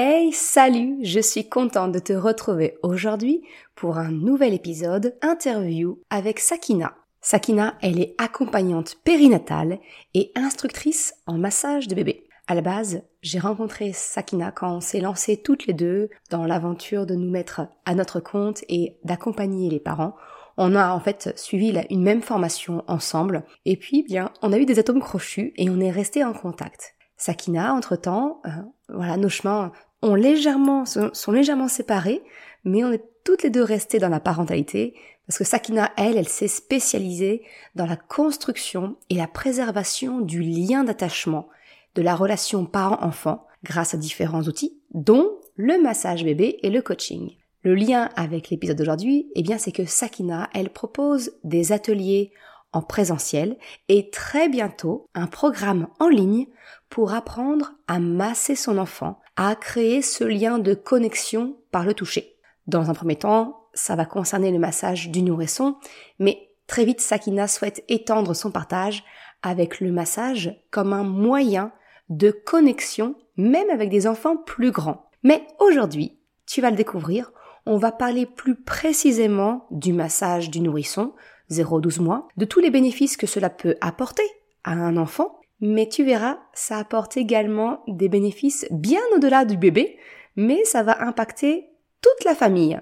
[0.00, 3.42] Hey, salut, je suis contente de te retrouver aujourd'hui
[3.74, 6.94] pour un nouvel épisode interview avec Sakina.
[7.20, 9.80] Sakina, elle est accompagnante périnatale
[10.14, 12.28] et instructrice en massage de bébé.
[12.46, 17.04] À la base, j'ai rencontré Sakina quand on s'est lancé toutes les deux dans l'aventure
[17.04, 20.14] de nous mettre à notre compte et d'accompagner les parents.
[20.56, 24.64] On a en fait suivi une même formation ensemble et puis bien on a eu
[24.64, 26.94] des atomes crochus et on est resté en contact.
[27.18, 28.50] Sakina, entre-temps, euh,
[28.88, 29.72] voilà, nos chemins
[30.02, 32.22] ont légèrement, sont, légèrement séparés,
[32.64, 34.94] mais on est toutes les deux restées dans la parentalité,
[35.26, 37.42] parce que Sakina, elle, elle s'est spécialisée
[37.74, 41.48] dans la construction et la préservation du lien d'attachement,
[41.96, 47.32] de la relation parent-enfant, grâce à différents outils, dont le massage bébé et le coaching.
[47.62, 52.30] Le lien avec l'épisode d'aujourd'hui, eh bien, c'est que Sakina, elle propose des ateliers
[52.72, 53.56] en présentiel
[53.88, 56.46] et très bientôt un programme en ligne
[56.88, 62.36] pour apprendre à masser son enfant, à créer ce lien de connexion par le toucher.
[62.66, 65.76] Dans un premier temps, ça va concerner le massage du nourrisson,
[66.18, 69.04] mais très vite Sakina souhaite étendre son partage
[69.42, 71.72] avec le massage comme un moyen
[72.08, 75.08] de connexion même avec des enfants plus grands.
[75.22, 77.32] Mais aujourd'hui, tu vas le découvrir,
[77.64, 81.14] on va parler plus précisément du massage du nourrisson,
[81.50, 84.24] 0-12 mois, de tous les bénéfices que cela peut apporter
[84.64, 89.98] à un enfant, mais tu verras, ça apporte également des bénéfices bien au-delà du bébé,
[90.36, 91.68] mais ça va impacter
[92.00, 92.80] toute la famille.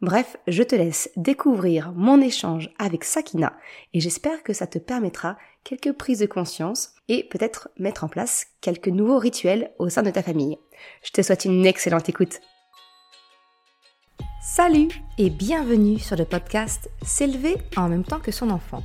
[0.00, 3.56] Bref, je te laisse découvrir mon échange avec Sakina
[3.94, 8.46] et j'espère que ça te permettra quelques prises de conscience et peut-être mettre en place
[8.60, 10.58] quelques nouveaux rituels au sein de ta famille.
[11.02, 12.40] Je te souhaite une excellente écoute.
[14.40, 18.84] Salut et bienvenue sur le podcast S'élever en même temps que son enfant.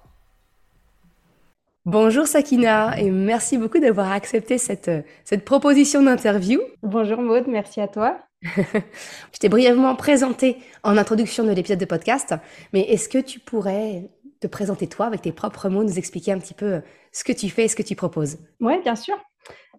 [1.85, 4.91] Bonjour Sakina et merci beaucoup d'avoir accepté cette,
[5.23, 6.59] cette proposition d'interview.
[6.83, 8.19] Bonjour Maude, merci à toi.
[8.43, 12.35] Je t'ai brièvement présenté en introduction de l'épisode de podcast,
[12.71, 14.11] mais est-ce que tu pourrais
[14.41, 16.81] te présenter toi avec tes propres mots, nous expliquer un petit peu
[17.11, 18.37] ce que tu fais et ce que tu proposes?
[18.59, 19.17] Oui, bien sûr.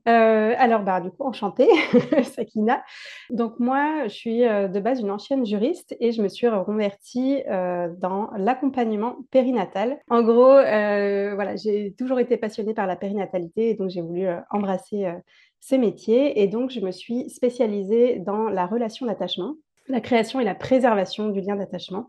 [0.08, 1.68] Euh, alors, bah, du coup, enchantée,
[2.24, 2.82] Sakina.
[3.30, 7.42] Donc, moi, je suis euh, de base une ancienne juriste et je me suis reconvertie
[7.48, 9.98] euh, dans l'accompagnement périnatal.
[10.08, 15.12] En gros, voilà, j'ai toujours été passionnée par la périnatalité et donc j'ai voulu embrasser
[15.60, 16.42] ce métier.
[16.42, 19.54] Et donc, je me suis spécialisée dans la relation d'attachement,
[19.88, 22.08] la création et la préservation du lien d'attachement.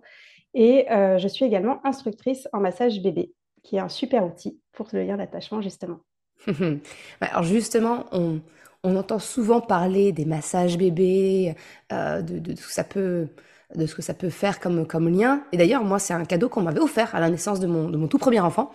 [0.54, 5.04] Et je suis également instructrice en massage bébé, qui est un super outil pour le
[5.04, 6.00] lien d'attachement, justement.
[7.22, 8.42] Alors justement, on,
[8.84, 11.56] entend souvent parler des massages bébés,
[11.92, 13.28] euh, de, ce que ça peut,
[13.76, 15.44] de ce que ça peut faire comme, comme lien.
[15.52, 17.98] Et d'ailleurs, moi, c'est un cadeau qu'on m'avait offert à la naissance de mon, de
[17.98, 18.72] mon tout premier enfant.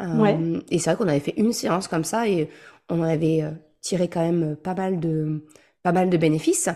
[0.00, 2.50] Euh, et c'est vrai qu'on avait fait une séance comme ça et
[2.88, 3.50] on avait euh,
[3.80, 5.44] tiré quand même pas mal de,
[5.82, 6.68] pas mal de bénéfices.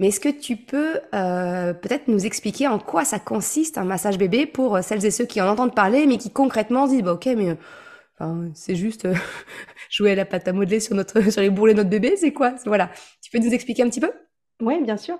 [0.00, 4.46] Mais est-ce que tu peux peut-être nous expliquer en quoi ça consiste un massage bébé
[4.46, 7.28] pour celles et ceux qui en entendent parler, mais qui concrètement se disent bah, ok,
[7.36, 7.56] mais
[8.54, 9.14] c'est juste euh,
[9.90, 12.32] jouer à la pâte à modeler sur, notre, sur les bourrelets de notre bébé, c'est
[12.32, 12.54] quoi?
[12.66, 12.90] Voilà.
[13.22, 14.10] Tu peux nous expliquer un petit peu?
[14.60, 15.18] Oui, bien sûr.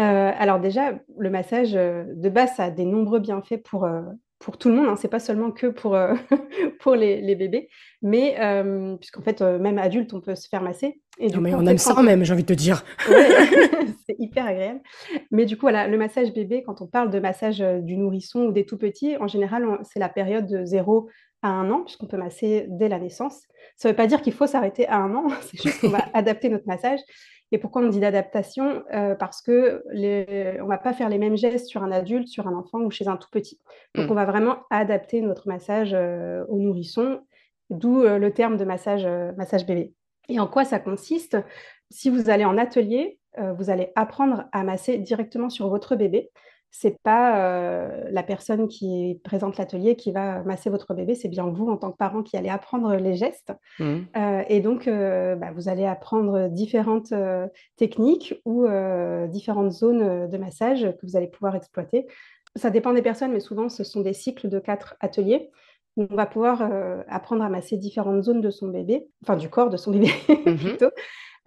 [0.00, 3.86] Euh, alors déjà, le massage, euh, de base, ça a des nombreux bienfaits pour,
[4.38, 4.86] pour tout le monde.
[4.88, 4.96] Hein.
[4.96, 5.96] C'est pas seulement que pour,
[6.80, 7.68] pour les, bébés,
[8.00, 8.36] mais
[8.98, 11.00] puisqu'en fait, même adulte, on peut se faire masser.
[11.18, 12.84] Et du mais on aime ça même, j'ai envie de te dire.
[14.06, 14.80] c'est hyper agréable.
[15.30, 18.52] Mais du coup, voilà, le massage bébé, quand on parle de massage du nourrisson ou
[18.52, 21.08] des tout petits, en général, c'est la période de 0
[21.42, 23.42] à un an, puisqu'on peut masser dès la naissance.
[23.76, 26.04] Ça ne veut pas dire qu'il faut s'arrêter à un an, c'est juste qu'on va
[26.14, 27.00] adapter notre massage.
[27.54, 28.82] Et pourquoi on dit d'adaptation?
[28.94, 30.56] Euh, Parce que les...
[30.60, 32.90] on ne va pas faire les mêmes gestes sur un adulte, sur un enfant ou
[32.90, 33.60] chez un tout petit.
[33.94, 34.10] Donc, mmh.
[34.10, 37.20] on va vraiment adapter notre massage euh, au nourrisson,
[37.68, 39.06] d'où euh, le terme de massage,
[39.36, 39.92] massage bébé.
[40.30, 41.36] Et en quoi ça consiste?
[41.90, 46.30] Si vous allez en atelier, vous allez apprendre à masser directement sur votre bébé
[46.72, 51.46] c'est pas euh, la personne qui présente l'atelier qui va masser votre bébé, c'est bien
[51.46, 53.52] vous en tant que parent qui allez apprendre les gestes.
[53.78, 53.98] Mmh.
[54.16, 57.12] Euh, et donc, euh, bah, vous allez apprendre différentes
[57.76, 58.66] techniques ou
[59.28, 62.06] différentes zones de massage que vous allez pouvoir exploiter.
[62.56, 65.50] Ça dépend des personnes, mais souvent, ce sont des cycles de quatre ateliers.
[65.98, 66.66] Où on va pouvoir
[67.06, 70.08] apprendre à masser différentes zones de son bébé, enfin du corps de son bébé
[70.46, 70.90] mmh plutôt,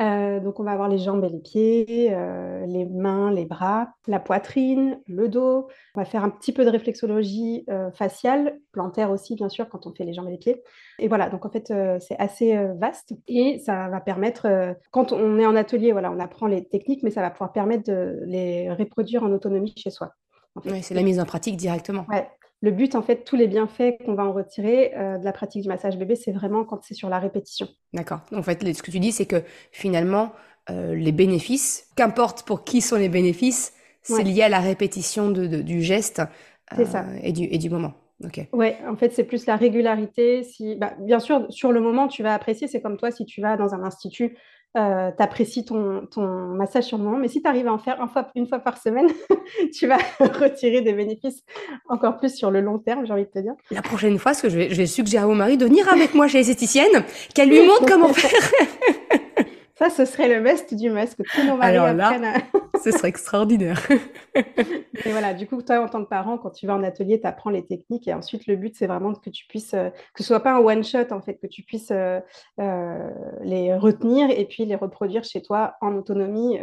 [0.02, 3.90] Euh, donc, on va avoir les jambes et les pieds, euh, les mains, les bras,
[4.08, 5.68] la poitrine, le dos.
[5.96, 9.88] On va faire un petit peu de réflexologie euh, faciale, plantaire aussi, bien sûr, quand
[9.88, 10.62] on fait les jambes et les pieds.
[11.00, 15.46] Et voilà, donc en fait, c'est assez vaste et ça va permettre, quand on est
[15.46, 19.24] en atelier, voilà, on apprend les techniques, mais ça va pouvoir permettre de les reproduire
[19.24, 20.14] en autonomie chez soi.
[20.66, 22.06] Oui, c'est la mise en pratique directement.
[22.10, 22.30] Ouais,
[22.66, 25.62] le but, en fait, tous les bienfaits qu'on va en retirer euh, de la pratique
[25.62, 27.68] du massage bébé, c'est vraiment quand c'est sur la répétition.
[27.94, 28.22] D'accord.
[28.34, 30.32] En fait, ce que tu dis, c'est que finalement,
[30.72, 35.82] euh, les bénéfices, qu'importe pour qui sont les bénéfices, c'est lié à la répétition du
[35.82, 36.22] geste
[36.78, 36.86] euh,
[37.22, 37.94] Et, du, et du moment.
[38.24, 38.50] Okay.
[38.52, 40.44] Ouais, en fait, c'est plus la régularité.
[40.44, 42.68] Si, bah, bien sûr, sur le moment, tu vas apprécier.
[42.68, 44.38] C'est comme toi, si tu vas dans un institut
[44.76, 46.08] euh, tu apprécies ton,
[46.56, 47.18] massage sur le moment.
[47.18, 47.98] Mais si tu arrives à en faire
[48.36, 49.08] une fois par semaine,
[49.74, 51.44] tu vas retirer des bénéfices
[51.88, 53.54] encore plus sur le long terme, j'ai envie de te dire.
[53.72, 55.92] La prochaine fois, ce que je vais, je vais suggérer à mon mari de venir
[55.92, 58.32] avec moi chez l'esthéticienne, qu'elle lui montre comment faire.
[59.78, 62.14] Ça, ce serait le must du must, que tous nos maris Alors là,
[62.84, 63.80] ce serait extraordinaire.
[64.36, 67.28] et voilà, du coup, toi, en tant que parent, quand tu vas en atelier, tu
[67.28, 70.24] apprends les techniques et ensuite, le but, c'est vraiment que tu puisses, euh, que ce
[70.24, 72.20] soit pas un one-shot, en fait, que tu puisses euh,
[72.60, 73.10] euh,
[73.44, 76.60] les retenir et puis les reproduire chez toi en autonomie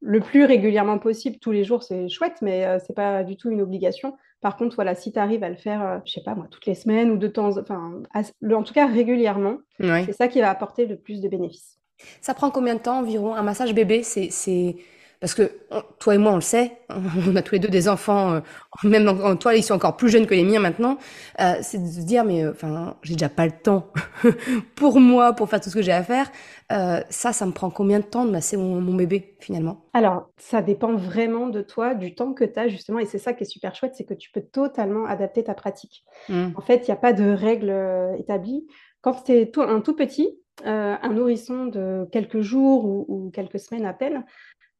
[0.00, 1.38] le plus régulièrement possible.
[1.38, 4.16] Tous les jours, c'est chouette, mais c'est pas du tout une obligation.
[4.40, 6.74] Par contre, voilà, si tu arrives à le faire, je sais pas moi, toutes les
[6.74, 10.96] semaines ou de temps, enfin, en tout cas régulièrement, c'est ça qui va apporter le
[10.96, 11.78] plus de bénéfices.
[12.20, 13.34] Ça prend combien de temps environ?
[13.34, 14.76] Un massage bébé C'est
[15.24, 15.52] parce que
[16.00, 18.40] toi et moi on le sait, on a tous les deux des enfants, euh,
[18.82, 20.98] même toi ils sont encore plus jeunes que les miens maintenant.
[21.40, 23.90] Euh, c'est de se dire mais euh, enfin j'ai déjà pas le temps
[24.74, 26.30] pour moi pour faire tout ce que j'ai à faire.
[26.68, 29.86] ça, ça me prend combien de temps de masser mon, bébé finalement?
[29.94, 33.32] Alors ça dépend vraiment de toi, du temps que tu as justement, et c'est ça
[33.32, 36.04] qui est super chouette, c'est que tu peux totalement adapter ta pratique.
[36.28, 36.48] Mmh.
[36.54, 37.74] En fait, il n'y a pas de règles
[38.18, 38.66] établies.
[39.00, 43.84] Quand tu es un tout petit, euh, un nourrisson de quelques jours ou, quelques semaines
[43.84, 44.24] à peine,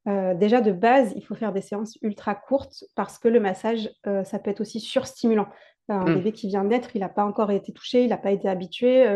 [0.06, 3.91] euh, déjà de base, il faut faire des séances ultra courtes parce que le massage,
[4.06, 5.47] euh, ça peut être aussi surstimulant.
[5.91, 6.15] Un mmh.
[6.15, 9.06] bébé qui vient d'être, il n'a pas encore été touché, il n'a pas été habitué.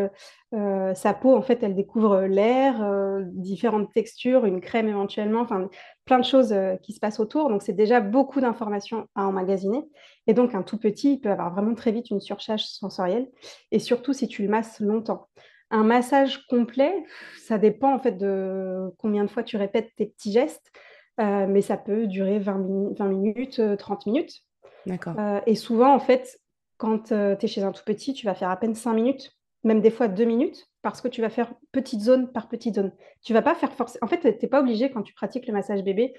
[0.52, 2.87] sa peau, en fait, elle découvre l'air,
[3.25, 5.70] différentes textures, une crème éventuellement, enfin,
[6.05, 7.49] plein de choses qui se passent autour.
[7.49, 9.88] Donc, c'est déjà beaucoup d'informations à emmagasiner.
[10.26, 13.31] Et donc, un tout petit, il peut avoir vraiment très vite une surcharge sensorielle.
[13.70, 15.26] Et surtout, si tu le masses longtemps.
[15.70, 17.05] Un massage complet,
[17.38, 20.73] ça dépend en fait de combien de fois tu répètes tes petits gestes,
[21.20, 22.59] euh, mais ça peut durer 20,
[23.00, 24.44] minutes, 30 euh, minutes.
[24.87, 25.15] D'accord.
[25.19, 26.41] Euh, et souvent, en fait,
[26.76, 29.81] quand tu es chez un tout petit, tu vas faire à peine 5 minutes, même
[29.81, 32.93] des fois 2 minutes, parce que tu vas faire petite zone par petite zone.
[33.23, 34.06] Tu vas pas faire forcément.
[34.06, 36.15] En fait, tu n'es pas obligé, quand tu pratiques le massage bébé,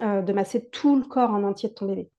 [0.00, 2.10] de masser tout le corps en entier de ton bébé.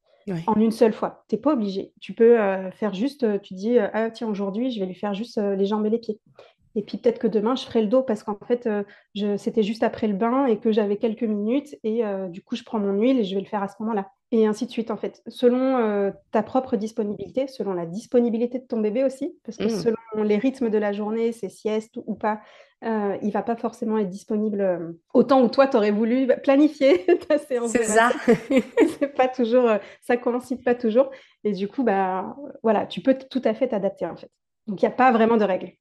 [0.47, 1.25] En une seule fois.
[1.27, 1.91] Tu n'es pas obligé.
[1.99, 2.37] Tu peux
[2.71, 5.89] faire juste, tu dis, ah tiens, aujourd'hui, je vais lui faire juste les jambes et
[5.89, 6.19] les pieds.
[6.75, 8.83] Et puis peut-être que demain, je ferai le dos parce qu'en fait, euh,
[9.37, 11.75] c'était juste après le bain et que j'avais quelques minutes.
[11.83, 13.75] Et euh, du coup, je prends mon huile et je vais le faire à ce
[13.79, 14.09] moment-là.
[14.31, 15.21] Et ainsi de suite, en fait.
[15.27, 19.37] Selon euh, ta propre disponibilité, selon la disponibilité de ton bébé aussi.
[19.43, 19.69] Parce que mmh.
[19.69, 22.41] selon les rythmes de la journée, ses siestes ou pas,
[22.81, 27.37] il ne va pas forcément être disponible autant où toi, tu aurais voulu planifier ta
[27.37, 27.71] séance.
[27.71, 28.11] C'est ça.
[28.99, 29.69] C'est pas toujours,
[30.01, 31.09] ça coïncide pas toujours.
[31.45, 34.29] Et du coup, bah, voilà, tu peux tout à fait t'adapter, en fait.
[34.67, 35.71] Donc, il n'y a pas vraiment de règles.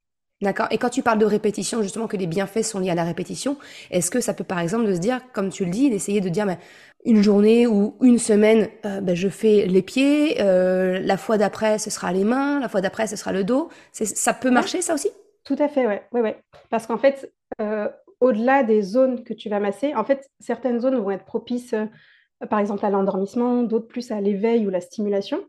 [0.43, 0.67] D'accord.
[0.73, 3.57] Et quand tu parles de répétition, justement, que les bienfaits sont liés à la répétition,
[3.93, 6.29] est-ce que ça peut, par exemple, de se dire, comme tu le dis, d'essayer de
[6.29, 6.59] dire, ben,
[7.05, 11.79] une journée ou une semaine, euh, ben, je fais les pieds, euh, la fois d'après,
[11.79, 13.69] ce sera les mains, la fois d'après, ce sera le dos.
[13.93, 15.11] Ça peut marcher, ça aussi?
[15.45, 16.03] Tout à fait, ouais.
[16.13, 16.37] ouais, ouais.
[16.71, 17.89] Parce qu'en fait, euh,
[18.21, 21.75] au-delà des zones que tu vas masser, en fait, certaines zones vont être propices,
[22.51, 25.41] par exemple, à l'endormissement, d'autres plus à l'éveil ou la stimulation.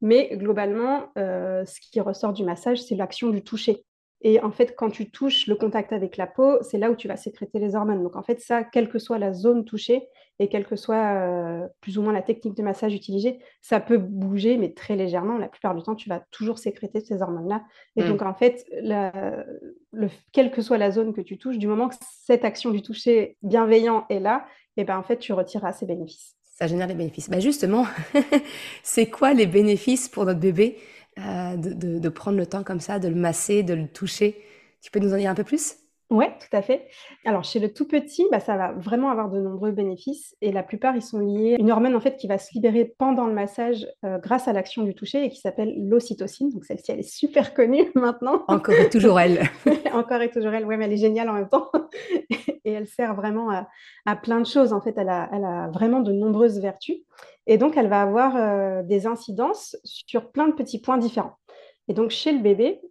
[0.00, 3.84] Mais globalement, ce qui ressort du massage, c'est l'action du toucher.
[4.22, 7.06] Et en fait, quand tu touches le contact avec la peau, c'est là où tu
[7.06, 8.02] vas sécréter les hormones.
[8.02, 10.08] Donc en fait, ça, quelle que soit la zone touchée
[10.40, 13.98] et quelle que soit euh, plus ou moins la technique de massage utilisée, ça peut
[13.98, 15.36] bouger, mais très légèrement.
[15.36, 17.64] La plupart du temps, tu vas toujours sécréter ces hormones-là.
[17.96, 18.08] Et mm.
[18.08, 21.96] donc en fait, le, quelle que soit la zone que tu touches, du moment que
[22.24, 24.46] cette action du toucher bienveillant est là,
[24.76, 26.36] et eh ben en fait, tu retireras ses bénéfices.
[26.58, 27.28] Ça génère des bénéfices.
[27.28, 27.84] Bah justement,
[28.84, 30.76] c'est quoi les bénéfices pour notre bébé?
[31.18, 34.42] Euh, de, prendre le temps comme ça, de le masser, de le toucher.
[34.80, 35.76] Tu peux nous en dire un peu plus?
[36.10, 36.88] Oui, tout à fait.
[37.26, 40.62] Alors, chez le tout petit, bah, ça va vraiment avoir de nombreux bénéfices et la
[40.62, 43.34] plupart, ils sont liés à une hormone en fait qui va se libérer pendant le
[43.34, 46.48] massage euh, grâce à l'action du toucher et qui s'appelle l'ocytocine.
[46.50, 48.44] Donc, celle-ci, elle est super connue maintenant.
[48.48, 49.42] Encore et toujours elle.
[49.92, 50.64] Encore et toujours elle.
[50.64, 51.70] Oui, mais elle est géniale en même temps
[52.64, 54.72] et elle sert vraiment à, plein de choses.
[54.72, 56.98] En fait, elle a, elle a, vraiment de nombreuses vertus
[57.48, 61.38] et donc, elle va avoir euh, des incidences sur plein de petits points différents.
[61.88, 62.82] Et donc, chez le bébé,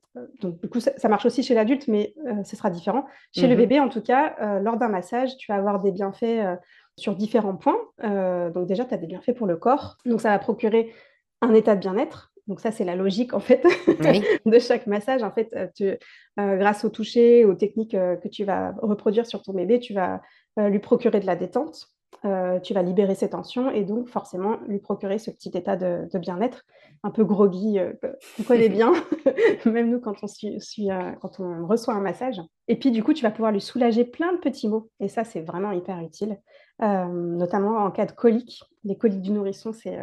[0.42, 3.06] donc du coup, ça, marche aussi chez l'adulte, mais ce sera différent.
[3.36, 6.58] Chez le mmh bébé, en tout cas, lors d'un massage, tu vas avoir des bienfaits
[6.98, 7.78] sur différents points.
[8.04, 9.98] donc déjà, tu as des bienfaits pour le corps.
[10.06, 10.94] Donc ça va procurer
[11.42, 12.32] un état de bien-être.
[12.48, 13.64] Donc ça, c'est la logique en fait
[14.46, 15.24] de chaque massage.
[15.24, 15.98] En fait, tu,
[16.38, 20.22] grâce au toucher, aux techniques que tu vas reproduire sur ton bébé, tu vas
[20.58, 21.97] lui procurer de la détente.
[22.26, 26.08] Euh, tu vas libérer ses tensions et donc forcément lui procurer ce petit état de,
[26.18, 26.66] bien-être
[27.04, 27.94] un peu groggy euh,
[28.36, 28.92] qu'on connaît bien,
[29.66, 30.58] même nous quand on, suit,
[30.90, 32.42] euh, quand on reçoit un massage.
[32.68, 35.24] Et puis du coup, tu vas pouvoir lui soulager plein de petits mots et ça,
[35.24, 36.38] c'est vraiment hyper utile,
[36.80, 38.64] notamment en cas de coliques.
[38.84, 39.98] Les coliques du nourrisson, c'est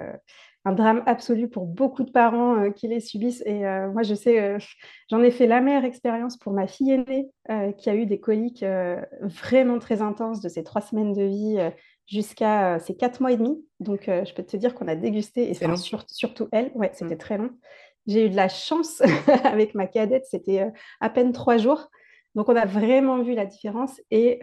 [0.65, 3.43] un drame absolu pour beaucoup de parents qui les subissent.
[3.45, 3.61] Et
[3.93, 4.57] moi, je sais,
[5.11, 7.29] j'en ai fait la meilleure expérience pour ma fille aînée
[7.77, 8.65] qui a eu des coliques
[9.21, 11.71] vraiment très intenses de ses trois semaines de vie
[12.07, 13.65] jusqu'à ces quatre mois et demi.
[13.81, 15.67] Donc, je peux te dire qu'on a dégusté, et c'est
[16.09, 17.19] surtout elle, ouais, c'était mmh.
[17.19, 17.51] très long.
[18.07, 19.03] J'ai eu de la chance
[19.45, 20.71] avec ma cadette, c'était
[21.01, 21.89] à peine trois jours.
[22.35, 24.01] Donc, on a vraiment vu la différence.
[24.11, 24.41] Et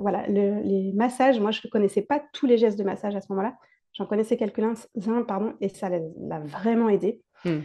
[0.00, 3.26] voilà, les massages, moi, je ne connaissais pas tous les gestes de massage à ce
[3.30, 3.54] moment-là.
[3.94, 7.20] J'en connaissais quelques-uns, pardon, et ça l'a vraiment aidé.
[7.44, 7.58] Mmh.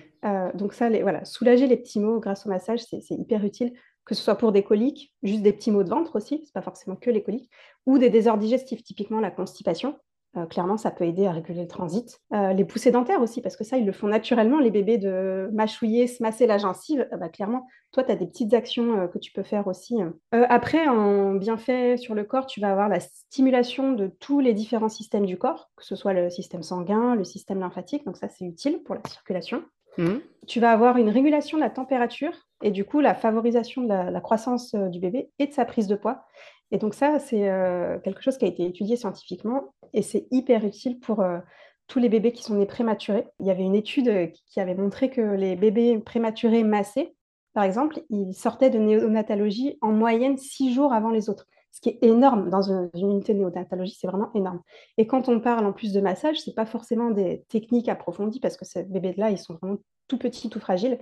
[0.56, 3.74] donc ça, les, voilà, soulager les petits mots grâce au massage, c'est hyper utile
[4.08, 6.62] que ce soit pour des coliques, juste des petits maux de ventre aussi, c'est pas
[6.62, 7.52] forcément que les coliques,
[7.88, 9.98] ou des désordres digestifs, typiquement la constipation.
[10.36, 12.20] Euh, clairement, ça peut aider à réguler le transit.
[12.34, 15.50] Euh, les poussées dentaires aussi, parce que ça, ils le font naturellement, les bébés, de
[15.54, 17.08] mâchouiller, se masser la gencive.
[17.14, 19.96] Euh, bah, clairement, toi, tu as des petites actions que tu peux faire aussi.
[20.32, 24.90] après, en bienfait sur le corps, tu vas avoir la stimulation de tous les différents
[24.90, 28.46] systèmes du corps, que ce soit le système sanguin, le système lymphatique, donc ça, c'est
[28.46, 29.64] utile pour la circulation.
[29.98, 30.18] Mmh.
[30.46, 34.22] Tu vas avoir une régulation de la température et du coup la favorisation de la,
[34.22, 36.26] croissance du bébé et de sa prise de poids.
[36.72, 40.66] Et donc ça, c'est euh, quelque chose qui a été étudié scientifiquement et c'est hyper
[40.66, 41.40] utile pour euh,
[41.88, 43.28] tous les bébés qui sont nés prématurés.
[43.40, 47.16] Il y avait une étude qui avait montré que les bébés prématurés massés,
[47.54, 51.48] par exemple, ils sortaient de néonatologie en moyenne six jours avant les autres
[51.78, 54.62] ce qui est énorme dans une, unité de néonatologie, c'est vraiment énorme.
[54.98, 58.40] Et quand on parle en plus de massage, ce n'est pas forcément des techniques approfondies
[58.40, 60.98] parce que ces bébés-là, ils sont vraiment tout petits, tout fragiles.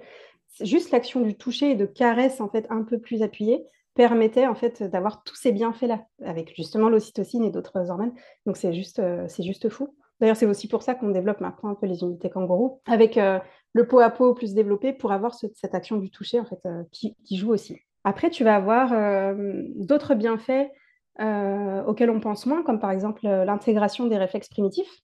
[0.59, 3.65] Juste l'action du toucher et de caresse en fait un peu plus appuyée
[3.95, 8.13] permettait en fait d'avoir tous ces bienfaits-là, avec justement l'ocytocine et d'autres hormones.
[8.45, 9.95] Donc c'est juste, euh, c'est juste fou.
[10.19, 13.39] D'ailleurs, c'est aussi pour ça qu'on développe maintenant un peu les unités kangourous, avec euh,
[13.73, 16.83] le pot à peau plus développé pour avoir cette action du toucher en fait, euh,
[16.91, 17.77] qui, joue aussi.
[18.03, 20.69] Après, tu vas avoir euh, d'autres bienfaits
[21.17, 25.01] auxquels on pense moins, comme par exemple l'intégration des réflexes primitifs.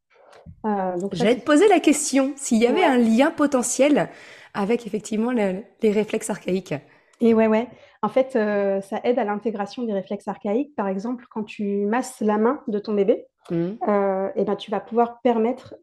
[1.14, 4.10] J'allais te poser la question, s'il y avait un lien potentiel
[4.54, 6.74] avec effectivement les réflexes archaïques?
[7.22, 7.70] Et ouais, ouais.
[8.02, 10.76] En fait, ça aide à l'intégration des réflexes archaïques.
[10.76, 13.78] Par exemple, quand tu masses la main de ton bébé, et mmh.
[14.46, 15.76] ben, tu vas pouvoir permettre,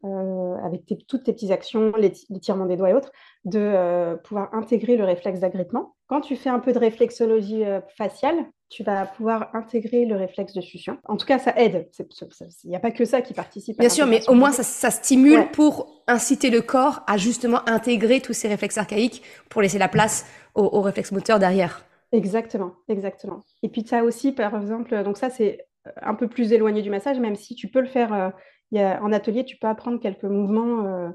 [0.65, 3.13] avec toutes tes petites actions, l'étirement des doigts et autres,
[3.45, 5.95] de pouvoir intégrer le réflexe d'agrippement.
[6.09, 7.63] Quand tu fais un peu de réflexologie
[7.97, 10.99] faciale, tu vas pouvoir intégrer le réflexe de succion.
[11.05, 11.89] En tout cas, ça aide.
[12.65, 13.79] Il n'y a pas que ça qui participe.
[13.79, 18.35] Bien sûr, mais au moins, ça, stimule pour inciter le corps à justement intégrer tous
[18.35, 21.85] ces réflexes archaïques pour laisser la place aux, réflexes moteurs derrière.
[22.13, 23.45] Exactement, exactement.
[23.63, 25.67] Et puis, tu as aussi, par exemple, donc ça, c'est
[26.03, 28.33] un peu plus éloigné du massage, même si tu peux le faire
[28.75, 31.09] euh, en atelier, tu peux apprendre quelques mouvements euh,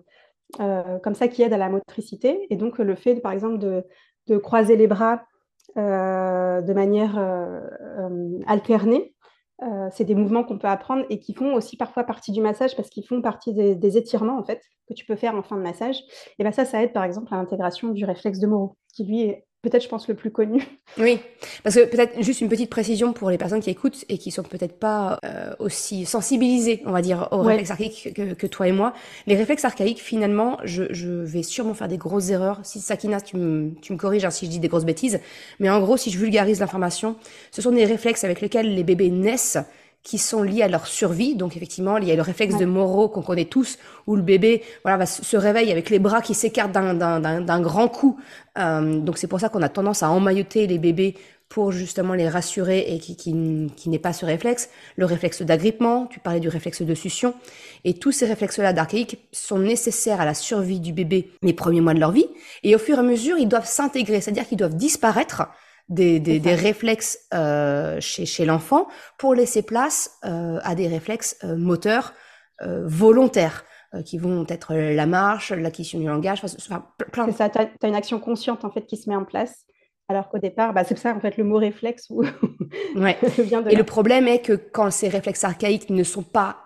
[0.60, 2.48] euh, comme ça qui aident à la motricité.
[2.50, 5.24] Et donc, le fait, par exemple, de, croiser les bras
[5.76, 7.18] de manière
[8.48, 9.14] alternée,
[9.92, 12.90] c'est des mouvements qu'on peut apprendre et qui font aussi parfois partie du massage parce
[12.90, 15.98] qu'ils font partie des, étirements en fait que tu peux faire en fin de massage.
[16.40, 19.22] Et bien ça, ça aide par exemple à l'intégration du réflexe de Moreau, qui lui
[19.24, 20.62] est peut-être, je pense, le plus connu.
[21.00, 21.20] Oui,
[21.64, 24.44] parce que peut-être juste une petite précision pour les personnes qui écoutent et qui sont
[24.44, 28.94] peut-être pas euh, aussi sensibilisées, on va dire, aux réflexes archaïques que, toi et moi.
[29.26, 30.84] Les réflexes archaïques, finalement, je,
[31.24, 32.60] vais sûrement faire des grosses erreurs.
[32.64, 35.22] Si Sakina, tu me, tu me corriges hein, si je dis des grosses bêtises.
[35.60, 37.16] Mais en gros, si je vulgarise l'information,
[37.52, 39.58] ce sont des réflexes avec lesquels les bébés naissent
[40.04, 41.36] qui sont liés à leur survie.
[41.36, 44.62] Donc effectivement, il y a le réflexe de Moreau qu'on connaît tous, où le bébé
[44.84, 48.20] voilà, va se réveille avec les bras qui s'écartent d'un grand coup.
[48.58, 51.16] Euh, donc c'est pour ça qu'on a tendance à emmailloter les bébés
[51.48, 54.70] pour justement les rassurer et qui, qui, qui n'est pas ce réflexe.
[54.96, 57.36] Le réflexe d'agrippement, tu parlais du réflexe de succion.
[57.84, 61.94] Et tous ces réflexes-là d'archaïque sont nécessaires à la survie du bébé les premiers mois
[61.94, 62.26] de leur vie.
[62.64, 65.44] Et au fur et à mesure, ils doivent s'intégrer, c'est-à-dire qu'ils doivent disparaître
[65.90, 68.88] des, des, réflexes euh, chez, chez l'enfant
[69.18, 72.14] pour laisser place euh, à des réflexes euh, moteurs
[72.86, 73.66] volontaires
[74.06, 77.26] qui vont être la marche, l'acquisition du langage, enfin, plein.
[77.26, 79.66] C'est ça, tu as, une action consciente en fait qui se met en place.
[80.08, 82.10] Alors qu'au départ, bah, c'est ça en fait le mot réflexe.
[82.96, 83.18] ouais.
[83.70, 86.64] Et le problème est que quand ces réflexes archaïques ne sont pas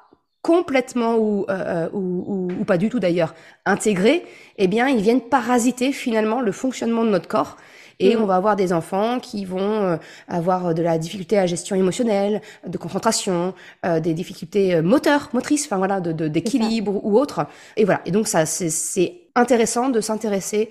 [0.47, 4.23] complètement ou, euh, ou, ou, pas du tout d'ailleurs intégrés,
[4.57, 7.57] eh bien, ils viennent parasiter finalement le fonctionnement de notre corps.
[7.99, 8.21] Et mm.
[8.21, 12.41] on va avoir des enfants qui vont euh, avoir de la difficulté à gestion émotionnelle,
[12.65, 13.53] de concentration,
[13.85, 17.45] euh, des difficultés moteurs, motrices, enfin voilà, de d'équilibre ou autre.
[17.75, 18.01] Et voilà.
[18.05, 20.69] Et donc ça, c'est intéressant de s'intéresser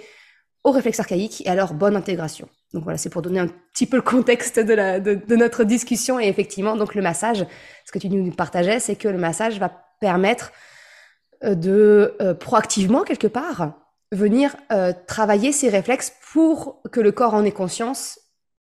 [0.65, 2.49] aux réflexes archaïques et à leur bonne intégration.
[2.75, 5.65] Donc voilà, c'est pour donner un petit peu le contexte de, la, de, de, notre
[5.65, 6.19] discussion.
[6.19, 7.47] Et effectivement, donc le massage,
[7.85, 10.53] ce que tu nous partageais, c'est que le massage va permettre
[11.45, 13.75] euh, de euh, proactivement, quelque part,
[14.13, 18.21] venir euh, travailler ces réflexes pour que le corps en ait conscience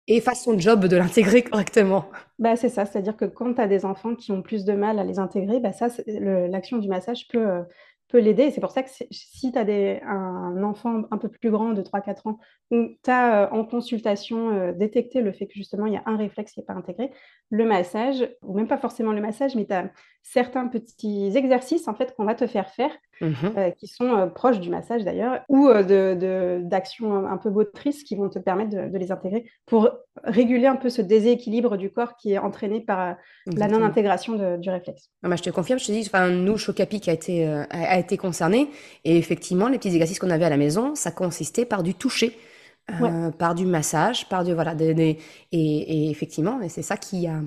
[0.07, 2.07] et fasse son job de l'intégrer correctement.
[2.39, 4.99] Bah, c'est ça, c'est-à-dire que quand tu as des enfants qui ont plus de mal
[4.99, 7.63] à les intégrer, bah, ça, l'action du massage peut
[8.11, 8.51] peut l'aider.
[8.51, 12.29] c'est pour ça que si tu as un enfant un peu plus grand de 3-4
[12.29, 12.39] ans,
[12.71, 16.03] où tu as euh, en consultation euh, détecté le fait que justement il y a
[16.07, 17.11] un réflexe qui n'est pas intégré,
[17.51, 19.91] le massage, ou même pas forcément le massage, mais tu as
[20.23, 24.61] certains petits exercices en fait qu'on va te faire faire, mmh euh, qui sont proches
[24.61, 29.45] du massage d'ailleurs, ou d'actions un peu motrices qui vont te permettre de, les intégrer
[29.67, 29.91] pour
[30.25, 35.11] réguler un peu ce déséquilibre du corps qui est entraîné par la non-intégration du réflexe.
[35.23, 38.69] Ah bah, je te confirme, je te dis, nous, Chocapic a été, a, été concerné,
[39.05, 42.37] et effectivement, les petits exercices qu'on avait à la maison, ça consistait par du toucher.
[43.39, 45.17] par du massage, par du voilà, et,
[45.53, 47.41] et, effectivement, c'est ça qui a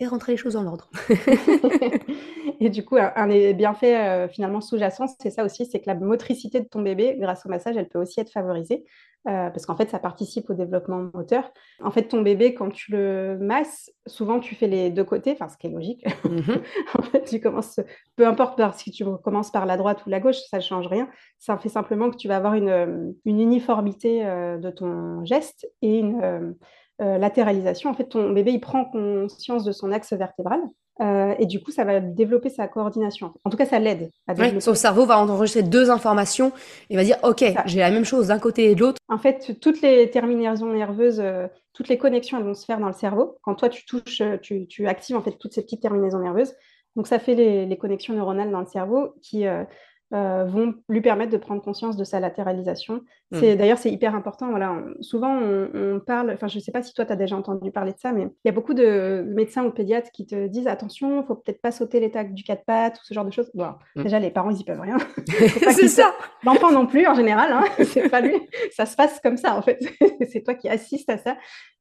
[0.00, 0.90] fait rentrer les choses en ordre.
[2.60, 5.94] Et du coup, un, des bienfaits euh, finalement sous-jacents, c'est ça aussi, c'est que la
[5.94, 8.84] motricité de ton bébé, grâce au massage, elle peut aussi être favorisée.
[9.28, 11.52] Euh, parce qu'en fait, ça participe au développement moteur.
[11.82, 15.48] En fait, ton bébé, quand tu le masses, souvent tu fais les deux côtés, enfin,
[15.48, 16.06] ce qui est logique.
[16.24, 16.62] Mhm.
[16.98, 17.80] en fait, tu commences,
[18.16, 21.06] peu importe si tu commences par la droite ou la gauche, ça ne change rien.
[21.38, 25.98] Ça fait simplement que tu vas avoir une, une uniformité euh, de ton geste et
[25.98, 26.54] une
[27.00, 27.90] latéralisation.
[27.90, 30.60] En fait, ton bébé, il prend conscience de son axe vertébral.
[31.00, 33.32] Euh, et du coup, ça va développer sa coordination.
[33.44, 34.10] En tout cas, ça l'aide
[34.58, 36.52] son cerveau va enregistrer deux informations
[36.90, 38.98] et va dire Ok, j'ai la même chose d'un côté et de l'autre.
[39.08, 42.88] En fait, toutes les terminaisons nerveuses, euh, toutes les connexions, elles vont se faire dans
[42.88, 43.38] le cerveau.
[43.42, 46.54] Quand toi, tu touches, euh, tu, tu actives en fait toutes ces petites terminaisons nerveuses.
[46.96, 49.46] Donc, ça fait les, les connexions neuronales dans le cerveau qui,
[50.12, 53.02] euh, vont lui permettre de prendre conscience de sa latéralisation.
[53.32, 54.50] C'est D'ailleurs, c'est hyper important.
[54.50, 54.76] Voilà.
[55.00, 57.92] souvent, on, parle, enfin, je ne sais pas si toi, tu as déjà entendu parler
[57.92, 61.12] de ça, mais il y a beaucoup de médecins ou pédiatres qui te disent attention,
[61.12, 63.50] il ne faut peut-être pas sauter l'étape du quatre pattes ou ce genre de choses.
[63.54, 64.02] Bon, hmm.
[64.02, 64.96] Déjà, les parents, ils n'y peuvent rien.
[65.72, 66.12] c'est ça.
[66.42, 67.52] L'enfant non plus, en général.
[67.52, 67.64] Hein.
[67.84, 68.34] c'est pas lui.
[68.72, 69.78] Ça se passe comme ça, en fait.
[70.30, 71.36] c'est toi qui assistes à ça.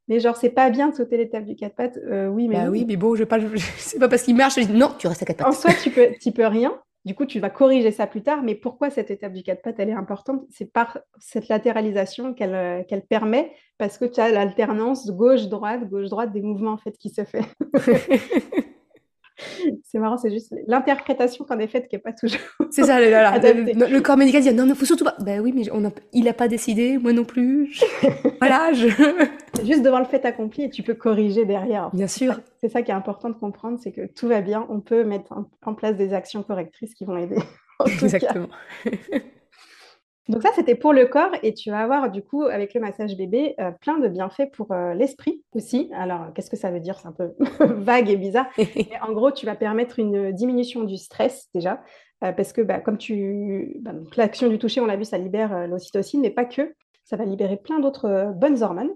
[0.07, 1.97] Mais genre, c'est pas bien de sauter l'étape du quatre pattes.
[1.97, 2.55] Euh, oui, mais.
[2.55, 3.37] Bah oui, mais bon, je pas.
[3.77, 4.55] C'est pas parce qu'il marche.
[4.55, 5.47] Je dis non, tu restes à quatre pattes.
[5.47, 6.79] En soi, tu peux, tu peux rien.
[7.05, 9.79] Du coup, tu vas corriger ça plus tard, mais pourquoi cette étape du quatre pattes,
[9.79, 10.41] elle est importante?
[10.49, 16.33] C'est par cette latéralisation qu'elle euh, qu'elle permet, parce que tu as l'alternance gauche-droite, gauche-droite
[16.33, 17.45] des mouvements en fait qui se fait.
[19.83, 22.39] c'est marrant, c'est juste l'interprétation qu'on est faite qui n'est pas toujours.
[22.71, 25.15] C'est ça, le, corps médical dit non, il faut surtout pas.
[25.21, 27.79] Ben oui, mais on il n'a pas décidé, moi non plus.
[28.39, 28.87] voilà, je.
[29.65, 31.89] juste devant le fait accompli et tu peux corriger derrière.
[31.93, 32.39] Bien sûr.
[32.61, 35.33] C'est ça qui est important de comprendre, c'est que tout va bien, on peut mettre
[35.65, 37.37] en place des actions correctrices qui vont aider.
[37.85, 38.49] Exactement.
[40.29, 43.17] Donc ça, c'était pour le corps et tu vas avoir du coup avec le massage
[43.17, 45.89] bébé euh, plein de bienfaits pour euh, l'esprit aussi.
[45.91, 46.99] Alors qu'est-ce que ça veut dire?
[46.99, 48.45] C'est un peu vague et bizarre.
[49.01, 51.81] en gros, tu vas permettre une diminution du stress déjà
[52.23, 53.77] euh, parce que bah, comme tu...
[53.81, 56.75] Bah, l'action du toucher, on l'a vu, ça libère l'ocytocine, mais pas que.
[57.05, 58.91] Ça va libérer plein d'autres bonnes hormones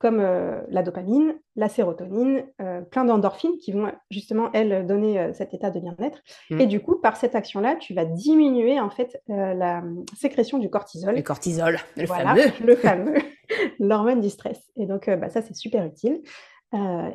[0.00, 5.32] comme euh, la dopamine, la sérotonine, euh, plein d'endorphines qui vont justement, elles, donner euh,
[5.34, 6.22] cet état de bien-être.
[6.48, 6.60] Mm.
[6.60, 9.82] Et du coup, par cette action-là, tu vas diminuer en fait la
[10.18, 11.14] sécrétion du cortisol.
[11.14, 12.42] Le cortisol, le fameux.
[12.64, 13.14] Le fameux,
[13.78, 14.58] l'hormone du stress.
[14.76, 16.22] Et donc, bah, ça, c'est super utile,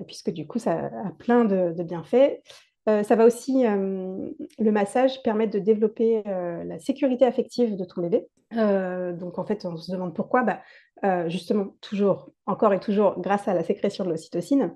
[0.06, 2.39] puisque du coup, ça a plein de, de bienfaits.
[2.86, 8.28] Ça va aussi, le massage, permettre de développer la sécurité affective de ton bébé.
[8.52, 10.43] donc, en fait, on se demande pourquoi.
[10.43, 10.60] Bah,
[11.04, 14.76] euh, justement, toujours, encore et toujours, grâce à la sécrétion de l'ocytocine.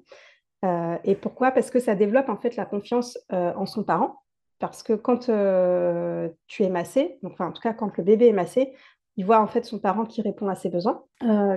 [0.65, 1.51] Euh, et pourquoi?
[1.51, 4.21] Parce que ça développe en fait la confiance euh, en son parent.
[4.59, 5.29] Parce que quand
[6.47, 8.73] tu es massé, donc, enfin, en tout cas quand le bébé est massé,
[9.15, 11.05] il voit en fait son parent qui répond à ses besoins,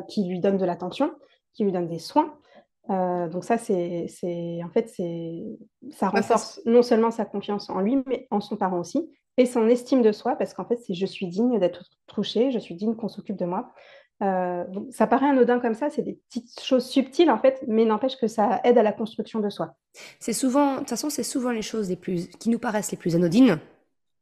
[0.08, 1.12] qui lui donne de l'attention,
[1.52, 2.32] qui lui donne des soins.
[2.88, 4.06] Donc ça, c'est,
[4.64, 5.42] en fait, c'est,
[5.92, 9.68] ça renforce non seulement sa confiance en lui, mais en son parent aussi, et son
[9.68, 12.94] estime de soi, parce qu'en fait, c'est je suis digne d'être touchée, je suis digne
[12.94, 13.72] qu'on s'occupe de moi.
[14.22, 18.16] Euh, ça paraît anodin comme ça, c'est des petites choses subtiles en fait, mais n'empêche
[18.16, 19.74] que ça aide à la construction de soi.
[20.20, 22.98] C'est souvent, de toute façon, c'est souvent les choses les plus, qui nous paraissent les
[22.98, 23.58] plus anodines,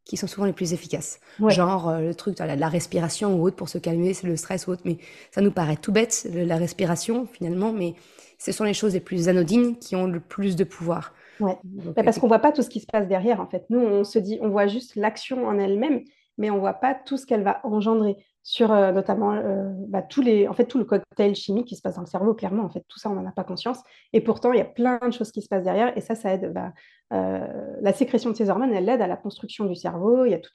[0.04, 1.20] qui sont souvent les plus efficaces.
[1.48, 4.66] Genre euh, le truc, la, la, respiration ou autre pour se calmer, c'est le stress
[4.66, 4.98] ou autre, mais
[5.30, 7.94] ça nous paraît tout bête, la respiration finalement, mais
[8.38, 11.12] ce sont les choses les plus anodines qui ont le plus de pouvoir.
[11.40, 11.58] Ouais.
[11.64, 13.66] Bah, parce qu'on voit pas tout ce qui se passe derrière, en fait.
[13.70, 16.02] Nous, on se dit, on voit juste l'action en elle-même,
[16.38, 20.22] mais on voit pas tout ce qu'elle va engendrer sur euh, notamment euh, bah, tous
[20.22, 22.70] les, en fait, tout le cocktail chimique qui se passe dans le cerveau, clairement, en
[22.70, 23.78] fait, tout ça, on n'en a pas conscience.
[24.14, 26.32] Et pourtant, il y a plein de choses qui se passent derrière, et ça, ça
[26.32, 26.52] aide.
[26.52, 26.72] Bah,
[27.12, 27.46] euh,
[27.80, 30.24] la sécrétion de ces hormones, elle aide à la construction du cerveau.
[30.24, 30.50] Il y a tout,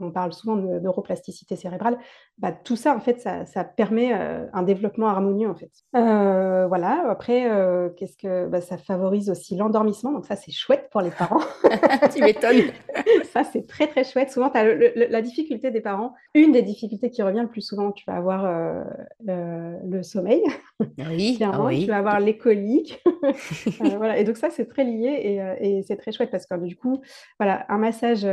[0.00, 1.98] on parle souvent de neuroplasticité cérébrale.
[2.38, 5.70] Bah, tout ça, en fait, ça, ça permet un développement harmonieux, en fait.
[5.92, 7.04] voilà.
[7.08, 7.48] Après,
[7.96, 10.12] qu'est-ce que bah, ça favorise aussi l'endormissement.
[10.12, 11.40] Donc ça, c'est chouette pour les parents.
[12.14, 12.72] tu m'étonnes.
[13.32, 14.30] ça, c'est très très chouette.
[14.30, 16.14] Souvent, tu as la difficulté des parents.
[16.34, 20.42] Une des difficultés qui revient le plus souvent, tu vas avoir euh, le, sommeil.
[20.80, 21.84] Oui, ah oui.
[21.84, 23.02] Tu vas avoir les coliques.
[23.24, 24.18] Euh, voilà.
[24.18, 27.02] Et donc ça, c'est très lié euh, et, c'est très chouette parce que du coup,
[27.38, 28.26] voilà, un massage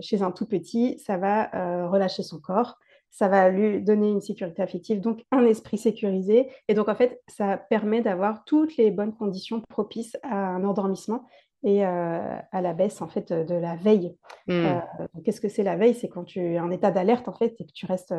[0.00, 2.78] chez un tout petit, ça va relâcher son corps.
[3.12, 6.48] Ça va lui donner une sécurité affective, donc un esprit sécurisé.
[6.68, 11.24] Et donc, en fait, ça permet d'avoir toutes les bonnes conditions propices à un endormissement
[11.64, 14.16] et à la baisse en fait de la veille.
[14.46, 14.78] Mmh.
[15.24, 15.94] Qu'est-ce que c'est la veille?
[15.94, 18.14] C'est quand tu es en état d'alerte en fait et que tu restes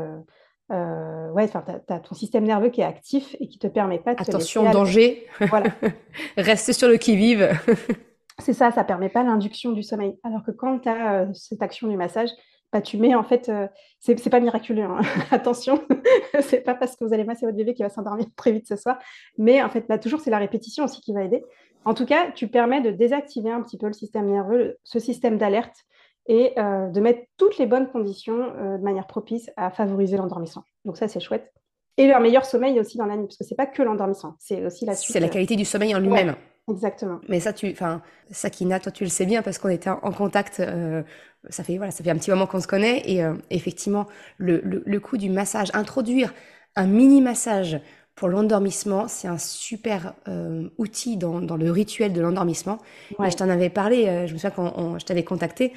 [0.70, 4.22] ouais, tu as, ton système nerveux qui est actif et qui te permet pas de
[4.22, 5.28] Attention, danger.
[5.50, 5.72] Voilà.
[6.38, 7.50] Reste sur le qui-vive.
[8.42, 10.18] c'est ça, ça permet pas l'induction du sommeil.
[10.24, 12.30] Alors que quand tu as cette action du massage,
[12.74, 13.52] bah, tu mets en fait,
[14.00, 15.02] c'est pas miraculeux, hein.
[15.32, 15.82] attention,
[16.42, 18.76] c'est pas parce que vous allez masser votre bébé qui va s'endormir très vite ce
[18.76, 18.98] soir,
[19.38, 21.44] mais en fait, bah, toujours c'est la répétition aussi qui va aider.
[21.84, 25.38] En tout cas, tu permets de désactiver un petit peu le système nerveux, ce système
[25.38, 25.76] d'alerte,
[26.28, 30.64] et euh, de mettre toutes les bonnes conditions euh, de manière propice à favoriser l'endormissement.
[30.86, 31.52] Donc ça, c'est chouette.
[31.98, 34.64] Et leur meilleur sommeil aussi dans la nuit, parce que c'est pas que l'endormissement, c'est
[34.66, 35.14] aussi la suite.
[35.14, 36.36] C'est la qualité du sommeil en lui-même.
[36.70, 37.20] Exactement.
[37.30, 40.60] Mais ça, tu, enfin, Sakina, toi, tu le sais bien parce qu'on était en contact.
[40.60, 41.04] Euh,
[41.50, 44.06] ça fait voilà, ça fait un petit moment qu'on se connaît et effectivement,
[44.38, 46.34] le, le, le coup du massage, introduire
[46.76, 47.82] un mini massage
[48.16, 52.78] pour l'endormissement, c'est un super euh, outil dans, le rituel de l'endormissement.
[53.20, 55.74] je t'en avais parlé, euh, je me souviens quand je t'avais contacté,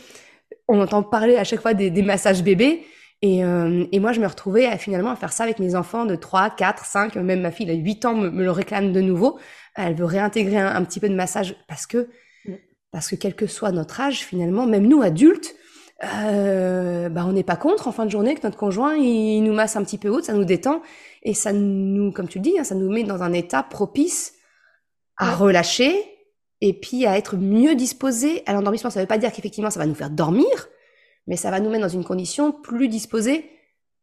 [0.69, 2.85] on entend parler à chaque fois des, massages bébés.
[3.25, 6.15] Euh, et, moi, je me retrouvais à, finalement à faire ça avec mes enfants de
[6.15, 9.39] 3, 4, 5, même ma fille, a 8 ans, me, le réclame de nouveau.
[9.77, 12.09] Elle veut réintégrer un, petit peu de massage parce que,
[12.47, 12.55] mm.
[12.93, 15.55] parce que quel que soit notre âge, finalement, même nous, adultes,
[16.03, 19.77] bah, on n'est pas contre en fin de journée que notre conjoint il nous masse
[19.77, 20.83] un petit peu haut, ça nous détend.
[21.23, 24.35] Et ça nous, comme tu le dis, hein, ça nous met dans un état propice
[25.17, 25.95] à relâcher
[26.61, 28.91] et puis à être mieux disposé à l'endormissement.
[28.91, 30.69] Ça ne veut pas dire qu'effectivement ça va nous faire dormir,
[31.27, 33.51] mais ça va nous mettre dans une condition plus disposée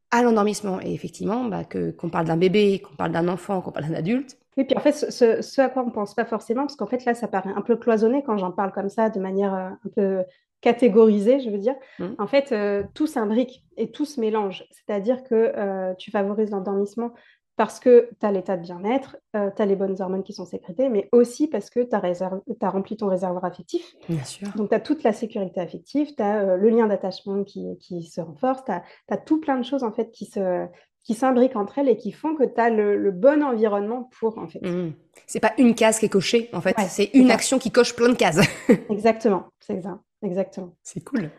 [0.09, 0.79] à l'endormissement.
[0.81, 3.95] Et effectivement, bah, que, qu'on parle d'un bébé, qu'on parle d'un enfant, qu'on parle d'un
[3.95, 4.37] adulte.
[4.57, 6.87] Et puis en fait, ce, ce à quoi on ne pense pas forcément, parce qu'en
[6.87, 9.69] fait là, ça paraît un peu cloisonné quand j'en parle comme ça, de manière euh,
[9.69, 10.23] un peu
[10.61, 11.75] catégorisé, je veux dire.
[11.99, 12.05] Mmh.
[12.19, 14.65] En fait, euh, tout s'imbrique et tout se mélange.
[14.71, 17.13] C'est-à-dire que euh, tu favorises l'endormissement
[17.57, 20.45] parce que tu as l'état de bien-être, euh, tu as les bonnes hormones qui sont
[20.45, 23.93] sécrétées, mais aussi parce que tu as, rempli ton réservoir affectif.
[24.07, 24.47] Bien sûr.
[24.55, 28.21] Donc, tu as toute la sécurité affective, tu as le lien d'attachement qui, qui, se
[28.21, 28.71] renforce, tu
[29.13, 30.65] as, tout plein de choses en fait qui se
[31.03, 34.47] qui s'imbriquent entre elles et qui font que tu as le, bon environnement pour en
[34.47, 34.61] fait.
[34.61, 34.93] Mmh.
[35.27, 38.09] C'est pas une case qui est cochée en fait, c'est une action qui coche plein
[38.09, 38.39] de cases.
[38.89, 39.99] Exactement, c'est exact.
[40.23, 40.75] Exactement.
[40.83, 41.31] C'est cool.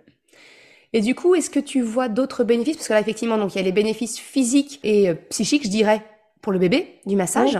[0.92, 2.76] Et du coup, est-ce que tu vois d'autres bénéfices?
[2.76, 5.70] Parce que là, effectivement, donc il y a les bénéfices physiques et euh, psychiques, je
[5.70, 6.02] dirais,
[6.42, 7.58] pour le bébé du massage.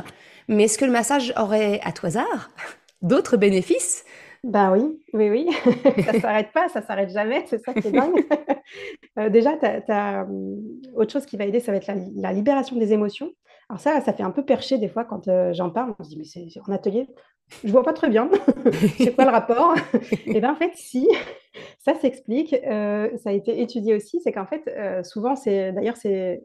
[0.48, 2.50] Mais est-ce que le massage aurait, à tout hasard,
[3.02, 4.04] d'autres bénéfices
[4.44, 5.48] Ben oui, oui, oui.
[6.04, 7.44] ça s'arrête pas, ça s'arrête jamais.
[7.46, 8.24] C'est ça qui est dingue.
[9.18, 10.56] Euh, déjà, tu as, euh,
[10.94, 13.30] autre chose qui va aider, ça va être la, libération des émotions.
[13.68, 15.94] Alors ça, ça fait un peu perché des fois quand j'en parle.
[15.98, 17.06] On se dit, mais c'est en atelier
[17.64, 18.30] je vois pas très bien.
[18.98, 19.74] c'est quoi le rapport?
[19.94, 21.08] Et eh bien en fait, si,
[21.78, 22.54] ça s'explique.
[22.54, 24.20] Euh, ça a été étudié aussi.
[24.20, 26.42] C'est qu'en fait, euh, souvent, c'est d'ailleurs c'est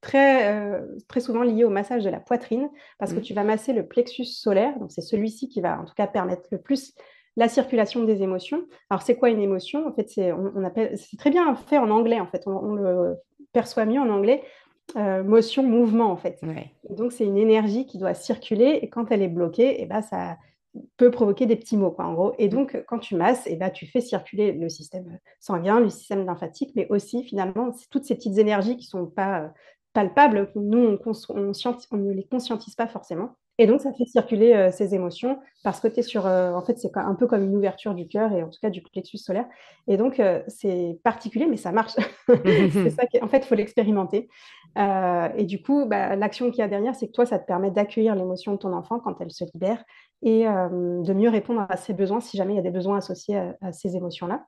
[0.00, 3.22] très euh, très souvent lié au massage de la poitrine parce que mmh.
[3.22, 4.78] tu vas masser le plexus solaire.
[4.78, 6.94] Donc c'est celui-ci qui va en tout cas permettre le plus
[7.38, 8.66] la circulation des émotions.
[8.90, 9.86] Alors c'est quoi une émotion?
[9.86, 12.18] En fait, c'est on, appelle c'est très bien fait en anglais.
[12.18, 13.16] En fait, on le
[13.52, 14.42] perçoit mieux en anglais.
[14.96, 16.40] Euh, motion, mouvement en fait.
[16.90, 20.02] Donc c'est une énergie qui doit circuler et quand elle est bloquée, et eh ben,
[20.02, 20.36] ça
[20.96, 22.32] peut provoquer des petits mots quoi, en gros.
[22.38, 25.90] Et donc quand tu masses, et eh ben, tu fais circuler le système sanguin, le
[25.90, 29.48] système lymphatique, mais aussi finalement toutes ces petites énergies qui sont pas euh,
[29.92, 33.36] palpables, nous on, on ne les conscientise pas forcément.
[33.60, 36.26] Et donc, ça fait circuler euh, ces émotions parce que tu es sur.
[36.26, 38.70] Euh, en fait, c'est un peu comme une ouverture du cœur et en tout cas
[38.70, 39.46] du plexus solaire.
[39.88, 41.94] Et donc, euh, c'est particulier, mais ça marche.
[42.28, 44.28] c'est ça qui, en fait, il faut l'expérimenter.
[44.76, 47.72] et du coup, bah, l'action qu'il y a derrière, c'est que toi, ça te permet
[47.72, 49.82] d'accueillir l'émotion de ton enfant quand elle se libère
[50.22, 53.36] et de mieux répondre à ses besoins si jamais il y a des besoins associés
[53.60, 54.46] à ces émotions-là.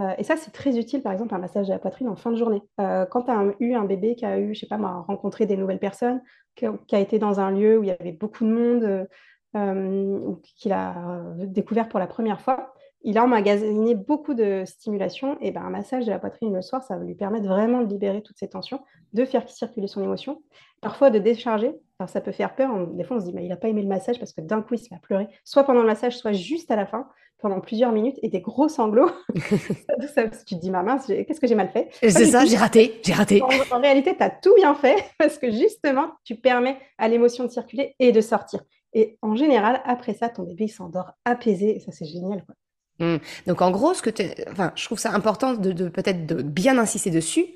[0.00, 2.30] Euh, et ça, c'est très utile, par exemple, un massage de la poitrine en fin
[2.30, 2.62] de journée.
[2.80, 5.46] Euh, quand tu as eu un bébé qui a eu, je sais pas moi, rencontré
[5.46, 6.22] des nouvelles personnes,
[6.56, 9.08] qui a, été dans un lieu où il y avait beaucoup de monde,
[9.54, 15.52] ou qu'il a découvert pour la première fois, il a emmagasiné beaucoup de stimulation, et
[15.52, 18.22] ben un massage de la poitrine le soir, ça va lui permettre vraiment de libérer
[18.22, 18.80] toutes ces tensions,
[19.14, 20.42] de faire circuler son émotion,
[20.82, 21.74] parfois de décharger.
[21.98, 23.82] Alors ça peut faire peur, des fois on se dit, mais il n'a pas aimé
[23.82, 26.18] le massage parce que d'un coup il se met à pleurer, soit pendant le massage,
[26.18, 27.08] soit juste à la fin,
[27.40, 29.10] pendant plusieurs minutes, et des gros sanglots.
[30.14, 31.88] ça, tu te dis, ma mince, qu'est-ce que j'ai mal fait?
[32.02, 33.42] C'est ça, j'ai raté, j'ai raté.
[33.42, 37.44] En, en réalité, tu as tout bien fait, parce que justement, tu permets à l'émotion
[37.44, 38.60] de circuler et de sortir.
[38.92, 42.44] Et en général, après ça, ton bébé s'endort apaisé, et ça c'est génial.
[42.44, 42.54] Quoi.
[43.00, 43.16] Mmh.
[43.46, 44.10] Donc en gros, ce que
[44.50, 47.46] enfin, je trouve ça important de, peut-être de bien insister dessus.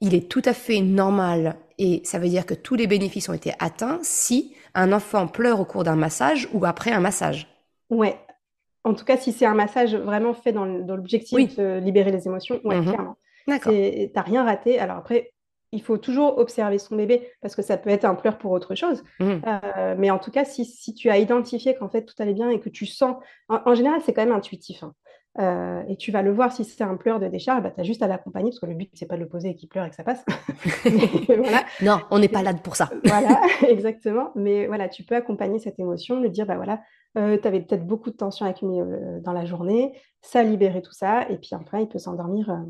[0.00, 3.34] Il est tout à fait normal et ça veut dire que tous les bénéfices ont
[3.34, 7.48] été atteints si un enfant pleure au cours d'un massage ou après un massage.
[7.90, 8.16] Ouais.
[8.84, 12.60] En tout cas, si c'est un massage vraiment fait dans l'objectif de libérer les émotions,
[12.64, 13.16] ouais, mmh clairement.
[13.46, 13.72] D'accord.
[14.14, 14.78] T'as rien raté.
[14.78, 15.32] Alors après,
[15.72, 18.74] il faut toujours observer son bébé parce que ça peut être un pleur pour autre
[18.74, 19.04] chose.
[19.20, 19.30] Mmh.
[19.46, 22.50] Euh, mais en tout cas, si, si tu as identifié qu'en fait tout allait bien
[22.50, 23.16] et que tu sens,
[23.48, 24.82] en, général, c'est quand même intuitif.
[24.82, 24.94] Hein.
[25.38, 27.84] Euh, et tu vas le voir si c'est un pleur de décharge, bah, tu as
[27.84, 29.84] juste à l'accompagner parce que le but, c'est pas de le poser et qu'il pleure
[29.84, 30.24] et que ça passe.
[31.28, 31.64] voilà.
[31.82, 32.90] Non, on n'est pas là pour ça.
[33.04, 34.32] voilà, exactement.
[34.34, 36.80] Mais voilà, tu peux accompagner cette émotion, lui dire, bah voilà,
[37.18, 40.92] euh, tu avais peut-être beaucoup de tension accumulée dans la journée, ça a libéré tout
[40.92, 42.64] ça, et puis après, il peut s'endormir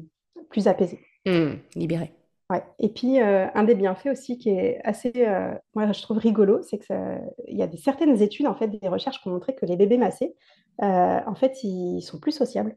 [0.49, 1.01] plus apaisé.
[1.27, 2.13] Mmh, libéré.
[2.51, 2.65] Ouais.
[2.81, 6.63] Et puis, euh, un des bienfaits aussi qui est assez, euh, moi je trouve rigolo,
[6.63, 9.65] c'est qu'il y a des, certaines études, en fait, des recherches qui ont montré que
[9.67, 10.35] les bébés massés,
[10.83, 12.77] euh, en fait, ils sont plus sociables.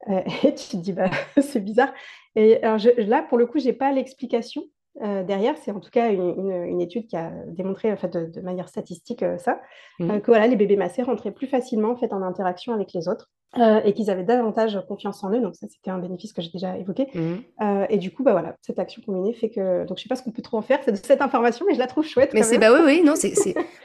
[0.08, 1.92] et tu te dis, bah, c'est bizarre.
[2.36, 4.64] Et alors, là, pour le coup, je n'ai pas l'explication
[5.00, 5.56] derrière.
[5.58, 9.60] C'est en tout cas une, étude qui a démontré, en fait, de, manière statistique, ça,
[9.98, 10.20] mmh.
[10.20, 13.30] que voilà, les bébés massés rentraient plus facilement, en fait, en interaction avec les autres.
[13.58, 15.40] Euh, et qu'ils avaient davantage confiance en eux.
[15.40, 17.06] Donc ça, c'était un bénéfice que j'ai déjà évoqué.
[17.14, 17.34] Mmh.
[17.62, 19.86] Euh, et du coup, bah voilà, cette action combinée fait que.
[19.86, 21.78] Donc je sais pas ce qu'on peut trop en faire de cette information, mais je
[21.78, 22.34] la trouve chouette.
[22.34, 23.32] Mais c'est bah oui, oui, non, c'est.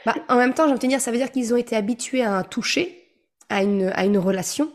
[0.04, 2.22] bah, en même temps, j'ai envie de dire, ça veut dire qu'ils ont été habitués
[2.22, 3.08] à un toucher,
[3.48, 4.68] à une, à une relation.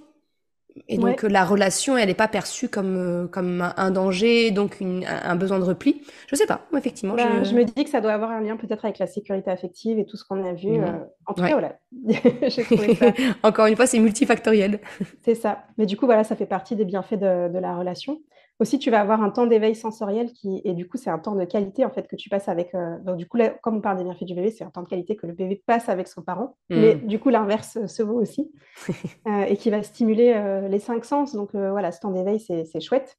[0.88, 5.36] Et donc la relation, elle n'est pas perçue comme, euh, comme un, danger, donc un
[5.36, 6.02] besoin de repli.
[6.28, 7.16] Je sais pas, effectivement.
[7.16, 7.54] Bah, je...
[7.54, 10.18] me dis que ça doit avoir un lien peut-être avec la sécurité affective et tout
[10.18, 10.76] ce qu'on a vu.
[10.76, 10.86] Euh,
[11.26, 11.78] en tout cas, voilà.
[12.50, 13.06] ça...
[13.44, 14.80] Encore une fois, c'est multifactoriel.
[15.24, 15.64] c'est ça.
[15.78, 18.20] Mais du coup, voilà, ça fait partie des bienfaits de, de la relation.
[18.60, 21.36] Aussi, tu vas avoir un temps d'éveil sensoriel qui, et du coup, c'est un temps
[21.36, 22.74] de qualité en fait que tu passes avec.
[22.74, 24.82] Euh, donc, du coup, là, comme on parle des bienfaits du bébé, c'est un temps
[24.82, 26.58] de qualité que le bébé passe avec son parent.
[26.70, 26.76] Mmh.
[26.76, 28.52] Mais du coup, l'inverse se vaut aussi
[29.28, 31.34] euh, et qui va stimuler euh, les cinq sens.
[31.34, 33.18] Donc, voilà, ce temps d'éveil, c'est chouette.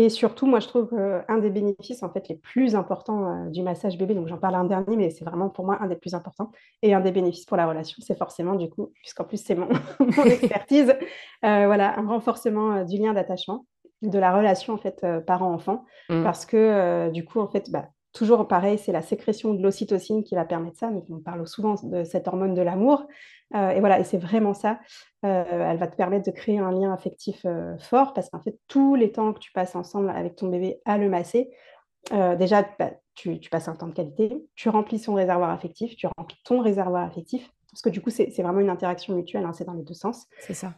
[0.00, 3.98] Et surtout, moi, je trouve qu'un des bénéfices en fait les plus importants du massage
[3.98, 6.52] bébé, donc j'en parle un dernier, mais c'est vraiment pour moi un des plus importants,
[6.82, 9.66] et un des bénéfices pour la relation, c'est forcément du coup, puisqu'en plus c'est mon,
[10.16, 10.94] mon expertise,
[11.42, 13.66] voilà, un renforcement du lien d'attachement
[14.02, 16.22] de la relation en fait euh, parent-enfant mmh.
[16.22, 20.22] parce que euh, du coup en fait bah, toujours pareil c'est la sécrétion de l'ocytocine
[20.24, 23.06] qui va permettre ça donc on parle souvent de cette hormone de l'amour
[23.54, 24.78] euh, et voilà et c'est vraiment ça
[25.22, 27.44] elle va te permettre de créer un lien affectif
[27.80, 30.96] fort parce qu'en fait tous les temps que tu passes ensemble avec ton bébé à
[30.96, 31.50] le masser
[32.12, 36.38] déjà bah, tu, passes un temps de qualité tu remplis son réservoir affectif tu remplis
[36.44, 39.74] ton réservoir affectif parce que du coup, c'est vraiment une interaction mutuelle, hein, c'est dans
[39.74, 40.26] les deux sens.
[40.40, 40.72] C'est ça.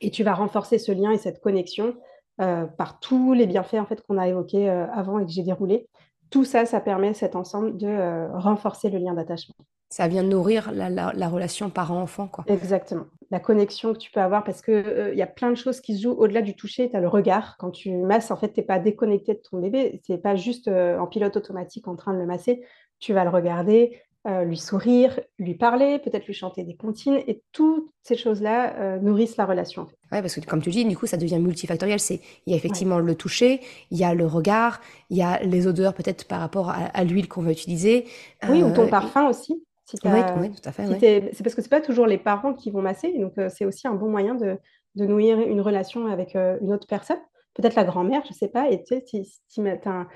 [0.00, 1.94] et tu vas renforcer ce lien et cette connexion
[2.40, 5.42] euh, par tous les bienfaits en fait, qu'on a évoqués euh, avant et que j'ai
[5.42, 5.88] déroulés.
[6.30, 9.56] Tout ça, ça permet cet ensemble de euh, renforcer le lien d'attachement.
[9.90, 12.28] Ça vient nourrir la, relation parent-enfant.
[12.28, 12.44] quoi.
[12.46, 13.06] Exactement.
[13.32, 15.96] La connexion que tu peux avoir, parce qu'il il y a plein de choses qui
[15.96, 16.88] se jouent au-delà du toucher.
[16.88, 17.56] Tu as le regard.
[17.58, 20.00] Quand tu masses, en fait, tu n'es pas déconnecté de ton bébé.
[20.04, 22.62] Tu n'es pas juste en pilote automatique en train de le masser.
[23.00, 27.42] Tu vas le regarder, euh, lui sourire, lui parler, peut-être lui chanter des comptines, et
[27.52, 29.86] toutes ces choses-là euh, nourrissent la relation.
[30.12, 31.98] Oui, parce que comme tu dis, du coup, ça devient multifactoriel.
[31.98, 35.42] C'est il y a effectivement le toucher, il y a le regard, il y a
[35.42, 38.04] les odeurs peut-être par rapport à, l'huile qu'on va utiliser.
[38.46, 39.64] Oui, ou ton euh, parfum aussi.
[40.04, 41.32] oui, tout à fait.
[41.32, 43.94] C'est parce que c'est pas toujours les parents qui vont masser, donc c'est aussi un
[43.94, 44.58] bon moyen de,
[44.96, 47.20] de nourrir une relation avec une autre personne.
[47.54, 48.70] Peut-être la grand-mère, je sais pas.
[48.70, 50.06] Et tu sais, si, si as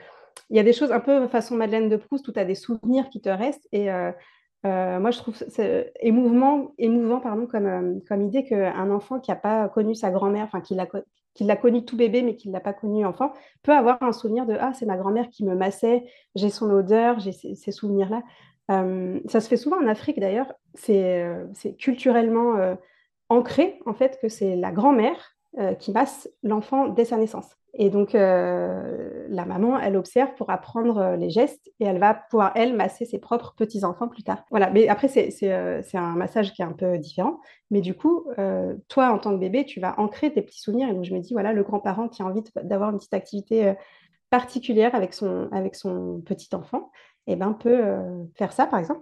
[0.50, 2.54] il y a des choses un peu façon Madeleine de Proust où tu as des
[2.54, 3.68] souvenirs qui te restent.
[3.72, 4.12] Et euh,
[4.66, 5.36] euh, moi, je trouve
[6.00, 10.44] émouvant, émouvant pardon, comme, euh, comme idée qu'un enfant qui n'a pas connu sa grand-mère,
[10.44, 10.86] enfin qui l'a,
[11.34, 14.12] qui l'a connu tout bébé, mais qui ne l'a pas connu enfant, peut avoir un
[14.12, 18.22] souvenir de Ah, c'est ma grand-mère qui me massait, j'ai son odeur, j'ai ces, souvenirs-là.
[18.68, 20.52] ça se fait souvent en Afrique d'ailleurs.
[20.74, 21.26] C'est
[21.78, 22.76] culturellement
[23.28, 25.33] ancré, en fait, que c'est la grand-mère
[25.78, 27.56] qui masse l'enfant dès sa naissance.
[27.76, 32.14] Et donc, euh, la maman, elle observe pour apprendre euh, les gestes et elle va
[32.14, 34.44] pouvoir, elle, masser ses propres petits-enfants plus tard.
[34.50, 37.40] Voilà, mais après, c'est euh, un massage qui est un peu différent.
[37.72, 38.26] Mais du coup,
[38.88, 40.88] toi, en tant que bébé, tu vas ancrer tes petits souvenirs.
[40.88, 43.74] Et donc, je me dis, voilà, le grand-parent qui a envie d'avoir une petite activité
[44.30, 46.92] particulière avec son, avec son petit-enfant,
[47.26, 47.82] eh ben, peut
[48.36, 49.00] faire ça, par exemple.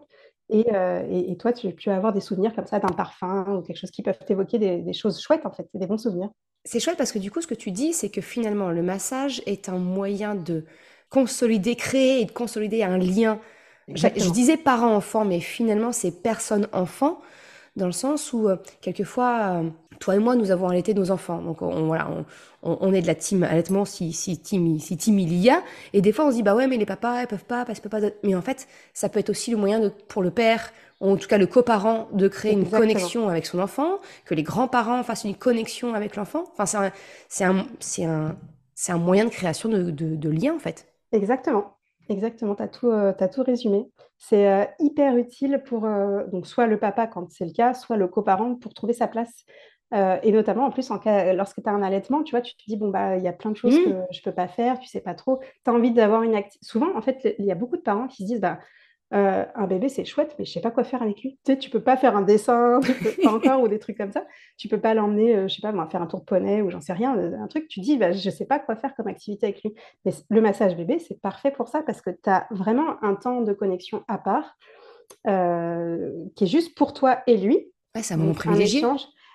[0.52, 3.62] Euh, et, et, toi, tu, tu, vas avoir des souvenirs comme ça d'un parfum ou
[3.62, 6.30] quelque chose qui peuvent évoquer des, choses chouettes, en fait, des bons souvenirs.
[6.64, 9.42] C'est chouette parce que du coup, ce que tu dis, c'est que finalement, le massage
[9.46, 10.64] est un moyen de
[11.10, 13.40] consolider, créer et de consolider un lien.
[13.88, 17.20] Je, je, disais parent-enfant, mais finalement, c'est personne-enfant
[17.74, 21.40] dans le sens où, euh, quelquefois, euh, toi et moi, nous avons allaité nos enfants.
[21.42, 22.08] Donc, on, voilà,
[22.62, 25.62] on, est de la team allaitement si, si, team, si team il y a.
[25.92, 27.80] Et des fois, on se dit, bah ouais, mais les papas, ils peuvent pas, parce
[27.80, 28.14] qu'ils peuvent pas.
[28.22, 31.16] Mais en fait, ça peut être aussi le moyen de, pour le père, ou en
[31.16, 35.24] tout cas le coparent, de créer une connexion avec son enfant, que les grands-parents fassent
[35.24, 36.44] une connexion avec l'enfant.
[36.52, 36.92] Enfin, c'est un,
[37.28, 38.36] c'est un, c'est un,
[38.74, 40.86] c'est un moyen de création de, de, de lien, en fait.
[41.12, 41.76] Exactement.
[42.08, 43.90] Exactement, tu as, tout, euh, tout résumé.
[44.18, 47.96] C'est euh, hyper utile pour euh, donc soit le papa quand c'est le cas, soit
[47.96, 49.44] le coparent pour trouver sa place.
[49.92, 52.62] Et notamment, en plus, en cas, lorsque tu as un allaitement, tu vois, tu te
[52.66, 53.84] dis, bon, bah, il y a plein de choses mmh.
[53.84, 55.40] que je ne peux pas faire, tu sais pas trop.
[55.64, 56.64] Tu as envie d'avoir une activité.
[56.64, 58.58] Souvent, en fait, il y a beaucoup de parents qui se disent, bah,
[59.14, 61.38] euh, un bébé, c'est chouette, mais je sais pas quoi faire avec lui.
[61.44, 62.80] Tu sais, tu peux pas faire un dessin,
[63.22, 64.24] pas encore, ou des trucs comme ça.
[64.56, 66.70] Tu peux pas l'emmener, euh, je sais pas, moi, faire un tour de poney ou
[66.70, 67.68] j'en sais rien, euh, un truc.
[67.68, 69.74] Tu dis, bah, je sais pas quoi faire comme activité avec lui.
[70.06, 73.42] Mais le massage bébé, c'est parfait pour ça parce que tu as vraiment un temps
[73.42, 74.56] de connexion à part
[75.24, 77.70] qui est juste pour toi et lui.
[77.94, 78.82] Ouais, un moment privilégié.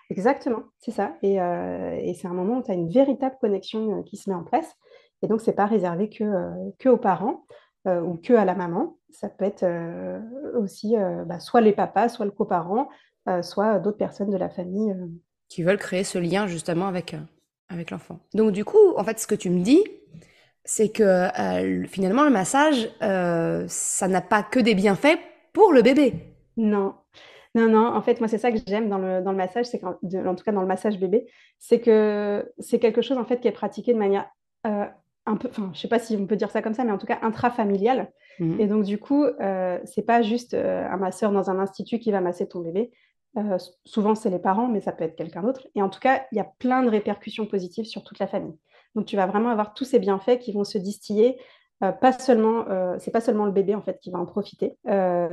[0.10, 1.16] Exactement, c'est ça.
[1.22, 4.44] Et, et c'est un moment où tu as une véritable connexion qui se met en
[4.44, 4.76] place.
[5.22, 6.24] Et donc, c'est pas réservé que,
[6.80, 7.46] que aux parents.
[7.88, 8.98] Euh, ou que à la maman.
[9.10, 10.20] Ça peut être euh,
[10.60, 12.90] aussi euh, bah, soit les papas, soit le coparent,
[13.42, 14.96] soit d'autres personnes de la famille.
[15.50, 17.14] Qui veulent créer ce lien justement avec,
[17.68, 18.20] avec l'enfant.
[18.34, 19.84] Donc du coup, en fait, ce que tu me dis,
[20.64, 21.28] c'est que
[21.88, 25.20] finalement, le massage, ça n'a pas que des bienfaits
[25.52, 26.14] pour le bébé.
[26.56, 26.96] Non.
[27.58, 29.84] Non, non, en fait, moi, c'est ça que j'aime dans le, dans le massage, c'est
[29.84, 29.94] en
[30.36, 31.28] tout cas dans le massage bébé,
[31.60, 34.30] c'est que c'est quelque chose en fait qui est pratiqué de manière
[35.28, 36.98] un peu, enfin, je sais pas si on peut dire ça comme ça, mais en
[36.98, 38.12] tout cas intrafamilial.
[38.40, 38.60] Mmh.
[38.62, 42.12] Et donc, du coup, euh, c'est pas juste euh, un masseur dans un institut qui
[42.12, 42.92] va masser ton bébé.
[43.38, 45.68] Euh, souvent, c'est les parents, mais ça peut être quelqu'un d'autre.
[45.76, 48.56] Et en tout cas, il y a plein de répercussions positives sur toute la famille.
[48.96, 51.38] Donc, tu vas vraiment avoir tous ces bienfaits qui vont se distiller.
[51.80, 52.66] pas seulement,
[52.98, 54.76] c'est pas seulement le bébé en fait qui va en profiter.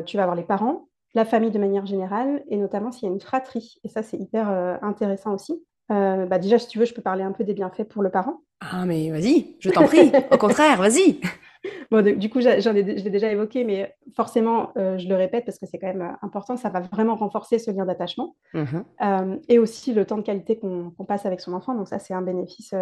[0.04, 3.14] tu vas avoir les parents, la famille de manière générale, et notamment s'il y a
[3.14, 3.80] une fratrie.
[3.84, 4.48] Et ça, c'est hyper
[4.82, 5.62] intéressant aussi.
[5.92, 8.10] Euh, bah déjà, si tu veux, je peux parler un peu des bienfaits pour le
[8.10, 8.40] parent.
[8.60, 10.10] Ah, mais vas-y, je t'en prie.
[10.30, 11.20] Au contraire, vas-y.
[11.90, 15.46] Bon, du coup, j'en ai, je l'ai déjà évoqué, mais forcément, euh, je le répète
[15.46, 16.56] parce que c'est quand même euh, important.
[16.56, 18.80] Ça va vraiment renforcer ce lien d'attachement mmh
[19.48, 21.74] et aussi le temps de qualité qu'on passe avec son enfant.
[21.74, 22.74] Donc ça, c'est un bénéfice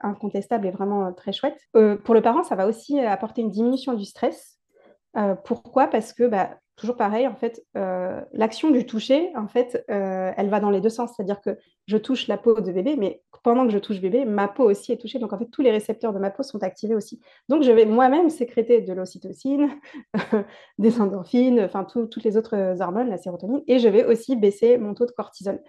[0.00, 1.58] incontestable et vraiment très chouette.
[1.72, 4.58] pour le parent, ça va aussi apporter une diminution du stress.
[5.44, 5.86] pourquoi?
[5.88, 10.48] Parce que bah, toujours pareil, en fait, euh, l'action du toucher, en fait, euh, elle
[10.48, 11.12] va dans les deux sens.
[11.14, 11.56] C'est-à-dire que
[11.86, 14.92] je touche la peau de bébé, mais pendant que je touche bébé, ma peau aussi
[14.92, 15.18] est touchée.
[15.18, 17.20] Donc, en fait, tous les récepteurs de ma peau sont activés aussi.
[17.48, 19.70] Donc, je vais moi-même sécréter de l'ocytocine,
[20.78, 24.94] des endorphines, enfin, toutes les autres hormones, la sérotonine, et je vais aussi baisser mon
[24.94, 25.60] taux de cortisol.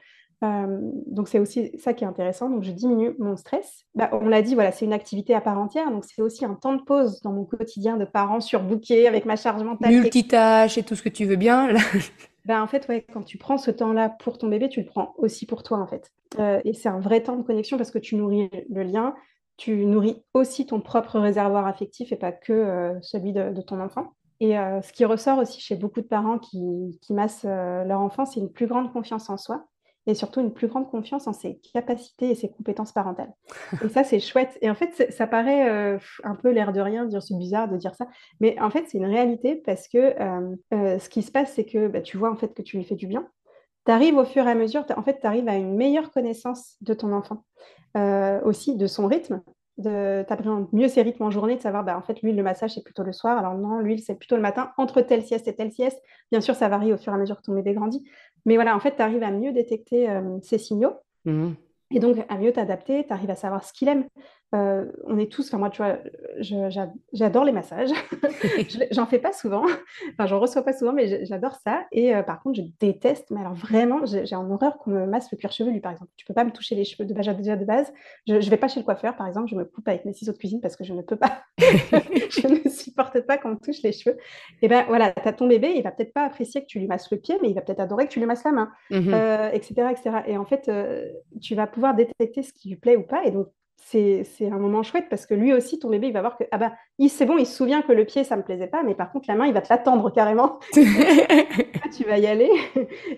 [0.44, 2.50] Euh, donc c'est aussi ça qui est intéressant.
[2.50, 3.86] Donc je diminue mon stress.
[3.96, 5.90] Bah, on l'a dit, voilà, c'est une activité à part entière.
[5.92, 9.36] Donc c'est aussi un temps de pause dans mon quotidien de parent surbooké avec ma
[9.36, 9.92] charge mentale.
[9.92, 11.70] Multitâche et tout ce que tu veux bien.
[12.46, 15.14] bah, en fait, ouais, quand tu prends ce temps-là pour ton bébé, tu le prends
[15.18, 16.12] aussi pour toi en fait.
[16.40, 19.16] Euh, et c'est un vrai temps de connexion parce que tu nourris le lien,
[19.58, 24.14] tu nourris aussi ton propre réservoir affectif et pas que euh, celui de, ton enfant.
[24.42, 28.42] Et ce qui ressort aussi chez beaucoup de parents qui, qui massent leur enfant, c'est
[28.42, 29.66] une plus grande confiance en soi
[30.08, 33.34] et surtout une plus grande confiance en ses capacités et ses compétences parentales.
[33.84, 34.58] Et ça, c'est chouette.
[34.62, 37.78] Et en fait, ça paraît euh, un peu l'air de rien, dire c'est bizarre de
[37.78, 38.08] dire ça,
[38.40, 41.66] mais en fait, c'est une réalité parce que euh, euh, ce qui se passe, c'est
[41.66, 43.28] que bah, tu vois en fait que tu lui fais du bien.
[43.86, 46.76] Tu arrives au fur et à mesure, en fait, tu arrives à une meilleure connaissance
[46.82, 47.46] de ton enfant,
[48.44, 49.44] aussi de son rythme,
[49.78, 52.74] de t'appréhender mieux ses rythmes en journée, de savoir, bah, en fait, lui, le massage,
[52.74, 55.56] c'est plutôt le soir, alors non, lui, c'est plutôt le matin, entre telle sieste et
[55.56, 56.02] telle sieste.
[56.32, 58.08] Bien sûr, ça varie au fur et à mesure que ton bébé grandit.
[58.46, 60.94] Mais voilà, en fait, tu arrives à mieux détecter euh, ces signaux.
[61.26, 61.52] Mmh.
[61.92, 64.06] Et donc, à mieux t'adapter, tu arrives à savoir ce qu'il aime.
[64.54, 65.98] Euh, on est tous, enfin moi, tu vois,
[67.12, 67.90] j'adore les massages.
[68.92, 69.66] j'en fais pas souvent,
[70.14, 71.86] enfin, j'en reçois pas souvent, mais j'adore ça.
[71.92, 75.32] Et euh, par contre, je déteste, mais alors vraiment, j'ai en horreur qu'on me masse
[75.32, 76.12] le cuir chevelu, par exemple.
[76.16, 77.92] Tu peux pas me toucher les cheveux de base, déjà de base.
[78.28, 80.32] Je, je vais pas chez le coiffeur, par exemple, je me coupe avec mes ciseaux
[80.32, 83.82] de cuisine parce que je ne peux pas, je ne supporte pas qu'on me touche
[83.84, 84.18] les cheveux.
[84.62, 86.88] Et ben voilà, tu as ton bébé, il va peut-être pas apprécier que tu lui
[86.88, 89.74] masses le pied, mais il va peut-être adorer que tu lui masses la main, etc.,
[89.78, 90.18] mmh etc.
[90.28, 93.26] Et en fait, euh, tu vas pouvoir détecter ce qui lui plaît ou pas.
[93.26, 93.48] Et donc,
[93.78, 96.58] c'est un moment chouette parce que lui aussi, ton bébé, il va voir que ah
[96.58, 96.74] bah,
[97.08, 99.26] c'est bon, il se souvient que le pied, ça me plaisait pas, mais par contre,
[99.28, 100.60] la main, il va te l'attendre carrément.
[100.74, 102.50] tu vas y aller.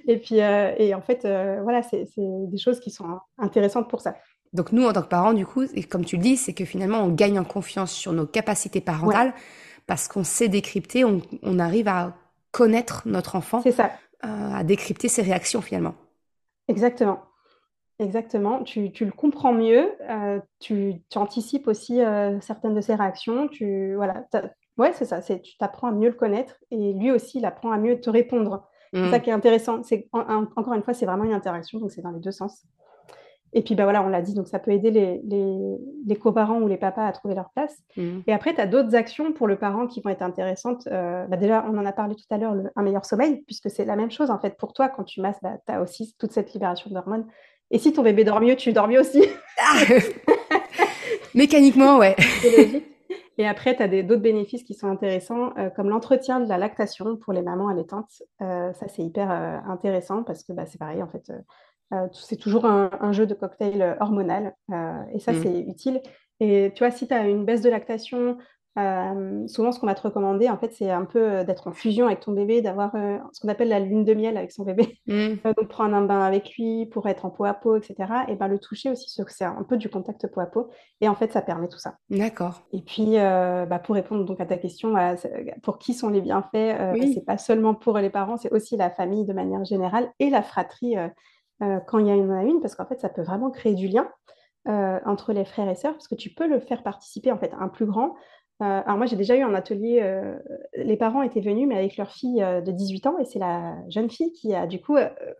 [0.07, 4.01] et puis, euh, et en fait, euh, voilà, c'est des choses qui sont intéressantes pour
[4.01, 4.15] ça.
[4.53, 6.65] Donc, nous, en tant que parents, du coup, et comme tu le dis, c'est que
[6.65, 9.33] finalement, on gagne en confiance sur nos capacités parentales
[9.87, 12.13] parce qu'on sait décrypter, on, on arrive à
[12.51, 13.61] connaître notre enfant.
[13.61, 13.91] C'est ça.
[14.21, 15.95] à décrypter ses réactions finalement.
[16.67, 17.26] Exactement.
[17.99, 19.89] Exactement, tu, tu le comprends mieux,
[20.59, 21.99] tu, tu anticipes aussi
[22.41, 24.25] certaines de ses réactions, tu, voilà,
[24.77, 27.71] ouais, c'est ça, c'est, tu t'apprends à mieux le connaître et lui aussi, il apprend
[27.71, 28.67] à mieux te répondre.
[28.93, 29.21] C'est ça mmh.
[29.21, 29.83] qui est intéressant.
[29.83, 32.63] C'est, encore une fois, c'est vraiment une interaction, donc c'est dans les deux sens.
[33.51, 36.61] Et puis, bah voilà, on l'a dit, donc ça peut aider les, les, les coparents
[36.61, 37.77] ou les papas à trouver leur place.
[37.97, 38.19] Mmh.
[38.27, 40.87] Et après, tu as d'autres actions pour le parent qui vont être intéressantes.
[40.87, 43.83] Euh, bah déjà, on en a parlé tout à l'heure, un meilleur sommeil, puisque c'est
[43.83, 44.57] la même chose en fait.
[44.57, 47.25] Pour toi, quand tu masses, bah, tu as aussi toute cette libération d'hormones.
[47.71, 49.23] Et si ton bébé dort mieux, tu dors mieux aussi.
[49.59, 49.79] Ah.
[51.33, 52.15] Mécaniquement, ouais.
[53.39, 57.17] Et après, tu as d'autres bénéfices qui sont intéressants, euh, comme l'entretien de la lactation
[57.17, 58.23] pour les mamans allaitantes.
[58.41, 61.31] Euh, ça, c'est hyper intéressant parce que bah, c'est pareil, en fait,
[61.93, 65.41] euh, c'est toujours un, jeu de cocktail euh, hormonal euh, et ça, mmh.
[65.41, 66.01] c'est utile.
[66.39, 68.37] Et tu vois, si tu as une baisse de lactation,
[69.47, 72.19] souvent ce qu'on va te recommander, en fait, c'est un peu d'être en fusion avec
[72.19, 72.91] ton bébé, d'avoir
[73.31, 74.99] ce qu'on appelle la lune de miel avec son bébé.
[75.07, 75.37] Mmh.
[75.57, 77.95] donc prendre un bain avec lui pour être en peau à peau, etc.
[78.27, 80.69] Et ben le toucher aussi, c'est un peu du contact peau à peau.
[80.99, 81.95] Et en fait, ça permet tout ça.
[82.09, 82.61] D'accord.
[82.73, 84.93] Et puis, bah, pour répondre donc à ta question,
[85.63, 87.13] pour qui sont les bienfaits oui.
[87.13, 90.41] C'est pas seulement pour les parents, c'est aussi la famille de manière générale et la
[90.41, 90.95] fratrie
[91.63, 93.87] euh, quand il y en a une, parce qu'en fait, ça peut vraiment créer du
[93.87, 94.09] lien
[94.67, 97.53] euh, entre les frères et sœurs, parce que tu peux le faire participer, en fait,
[97.59, 98.15] un plus grand.
[98.61, 100.01] Euh, alors moi, j'ai déjà eu un atelier,
[100.75, 104.09] les parents étaient venus, mais avec leur fille de 18 ans, et c'est la jeune
[104.09, 104.97] fille qui a du coup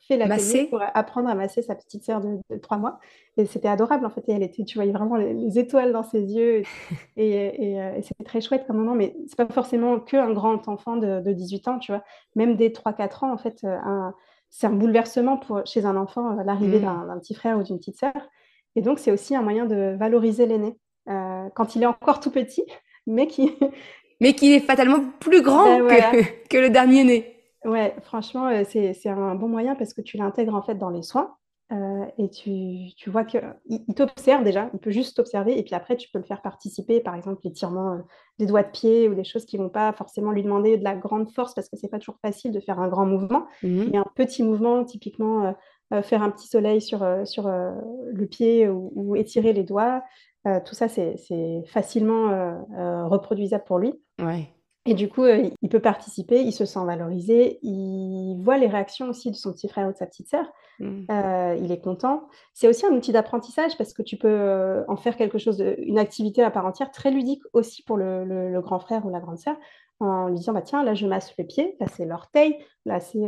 [0.08, 3.00] fait l'atelier pour apprendre à masser sa petite sœur de, 3 mois.
[3.38, 6.22] Et c'était adorable, en fait, et elle était, tu voyais vraiment les, étoiles dans ses
[6.22, 6.62] yeux,
[7.18, 7.32] et,
[7.98, 11.34] et, c'était très chouette comme moment, mais c'est pas forcément qu'un grand enfant de, de,
[11.34, 12.04] 18 ans, tu vois.
[12.36, 14.14] Même dès 3-4 ans, en fait, un,
[14.50, 17.08] c'est un bouleversement pour, chez un enfant, euh, l'arrivée mmh.
[17.08, 18.14] d'un petit frère ou d'une petite sœur.
[18.76, 20.78] Et donc, c'est aussi un moyen de valoriser l'aîné
[21.10, 22.64] euh, quand il est encore tout petit,
[23.08, 23.52] mais qui.
[24.22, 27.34] mais qui est fatalement plus grand ben, que, que, le dernier né.
[27.66, 31.04] Ouais, franchement, euh, c'est un bon moyen parce que tu l'intègres en fait dans les
[31.04, 31.38] soins.
[31.74, 35.76] Euh, et tu, tu vois qu'il il t'observe déjà, il peut juste t'observer, et puis
[35.76, 37.98] après, tu peux le faire participer, par exemple, l'étirement euh,
[38.40, 40.84] des doigts de pied ou des choses qui ne vont pas forcément lui demander de
[40.86, 43.48] la grande force parce que c'est pas toujours facile de faire un grand mouvement.
[43.64, 43.84] Mmh.
[43.92, 45.54] Mais un petit mouvement, typiquement,
[45.94, 50.04] euh, faire un petit soleil sur, sur le pied ou, ou, étirer les doigts,
[50.66, 52.66] tout ça, c'est facilement
[53.08, 53.94] reproduisable pour lui.
[54.20, 54.50] Ouais.
[54.88, 59.10] Et du coup, euh, il peut participer, il se sent valorisé, il voit les réactions
[59.10, 60.46] aussi de son petit frère ou de sa petite sœur.
[60.80, 61.08] Mmh.
[61.12, 62.30] Euh, il est content.
[62.54, 66.00] C'est aussi un outil d'apprentissage parce que tu peux euh, en faire quelque chose, une
[66.00, 69.58] activité à part entière, très ludique aussi pour le, grand frère ou la grande sœur,
[70.00, 73.28] en lui disant bah tiens là je masse le pied, là c'est l'orteil, là c'est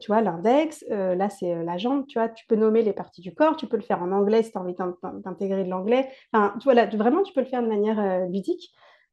[0.00, 3.34] tu vois l'index, là c'est la jambe, tu vois, tu peux nommer les parties du
[3.34, 4.74] corps, tu peux le faire en anglais si tu as envie
[5.24, 6.08] d'intégrer de l'anglais.
[6.32, 8.72] Enfin, tu vois, là, vraiment tu peux le faire de manière ludique.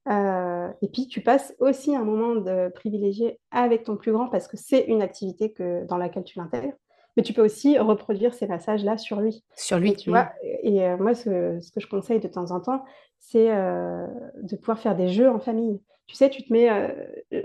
[0.09, 4.47] Euh, et puis, tu passes aussi un moment de privilégié avec ton plus grand parce
[4.47, 6.73] que c'est une activité que, dans laquelle tu l'intègres.
[7.15, 9.43] Mais tu peux aussi reproduire ces massages-là sur lui.
[9.55, 10.29] Sur lui, tu vois.
[10.43, 12.83] Et euh, moi, ce, ce, que je conseille de temps en temps,
[13.19, 14.07] c'est euh,
[14.41, 15.81] de pouvoir faire des jeux en famille.
[16.07, 16.69] Tu sais, tu te mets.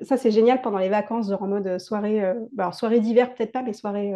[0.03, 2.21] ça, c'est génial pendant les vacances, genre en mode soirée.
[2.53, 4.15] Bah, alors, soirée d'hiver, peut-être pas, mais soirée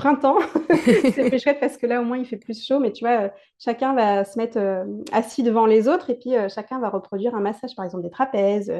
[0.00, 0.38] printemps.
[1.14, 2.80] c'est plus chouette parce que là, au moins, il fait plus chaud.
[2.80, 3.28] Mais tu vois, euh,
[3.58, 7.34] chacun va se mettre euh, assis devant les autres et puis euh, chacun va reproduire
[7.34, 8.72] un massage, par exemple des trapèzes,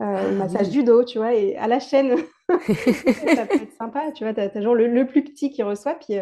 [0.00, 2.16] un ah massage du dos, tu vois, et à la chaîne.
[2.48, 4.34] ça peut être sympa, tu vois.
[4.34, 6.18] Tu as, toujours le, plus petit qui reçoit, puis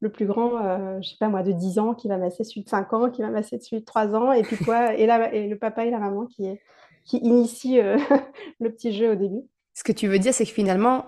[0.00, 2.68] le plus grand, je sais pas moi, de 10 ans qui va masser celui de
[2.68, 5.46] 5 ans, qui va masser celui de 3 ans, et puis toi, et, là, et
[5.46, 6.48] le papa et la maman qui,
[7.04, 7.78] qui initie
[8.60, 9.42] le petit jeu au début.
[9.74, 11.04] Ce que tu veux dire, c'est que finalement,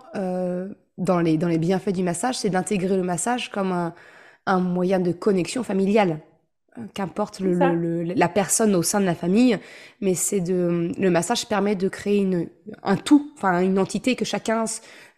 [0.99, 3.95] dans les, dans les bienfaits du massage, c'est d'intégrer le massage comme un,
[4.47, 6.21] un, moyen de connexion familiale.
[6.79, 9.59] Euh, qu'importe le, la personne au sein de la famille,
[10.01, 12.49] mais c'est de le massage permet de créer une,
[12.83, 14.65] un tout, enfin une entité que chacun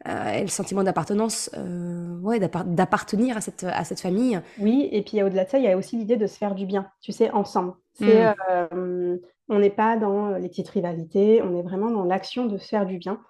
[0.06, 4.40] euh, ait le sentiment d'appartenance, euh, ouais, d'appartenir à cette à cette famille.
[4.58, 6.66] Oui, et puis au-delà de ça, il y a aussi l'idée de se faire du
[6.66, 7.74] bien, tu sais, ensemble.
[7.94, 8.34] C'est, mmh.
[8.50, 9.16] euh,
[9.48, 12.86] on n'est pas dans les petites rivalités, on est vraiment dans l'action de se faire
[12.86, 13.20] du bien,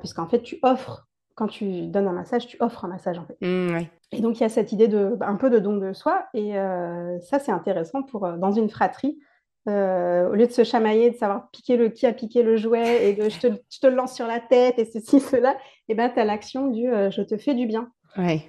[0.00, 3.36] puisqu'en fait, tu offres quand tu donnes un massage, tu offres un massage en fait.
[3.40, 3.80] Mmh,
[4.12, 6.52] et donc il y a cette idée de un peu de don de soi, et
[7.20, 9.18] ça c'est intéressant pour dans une fratrie.
[9.68, 13.08] Euh, au lieu de se chamailler, de savoir piquer le qui a piqué le jouet
[13.08, 15.56] et de je te, je te le lance sur la tête et ceci, cela, et
[15.88, 17.90] eh ben tu as l'action du je te fais du bien.
[18.16, 18.42] Ouais.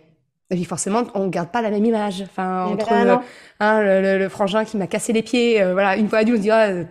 [0.49, 2.21] Et puis forcément, on ne garde pas la même image.
[2.21, 3.21] Enfin, eh entre ben,
[3.59, 6.43] hein, le, le, frangin qui m'a cassé les pieds, voilà, une fois adulte, on se
[6.43, 6.85] dit ah,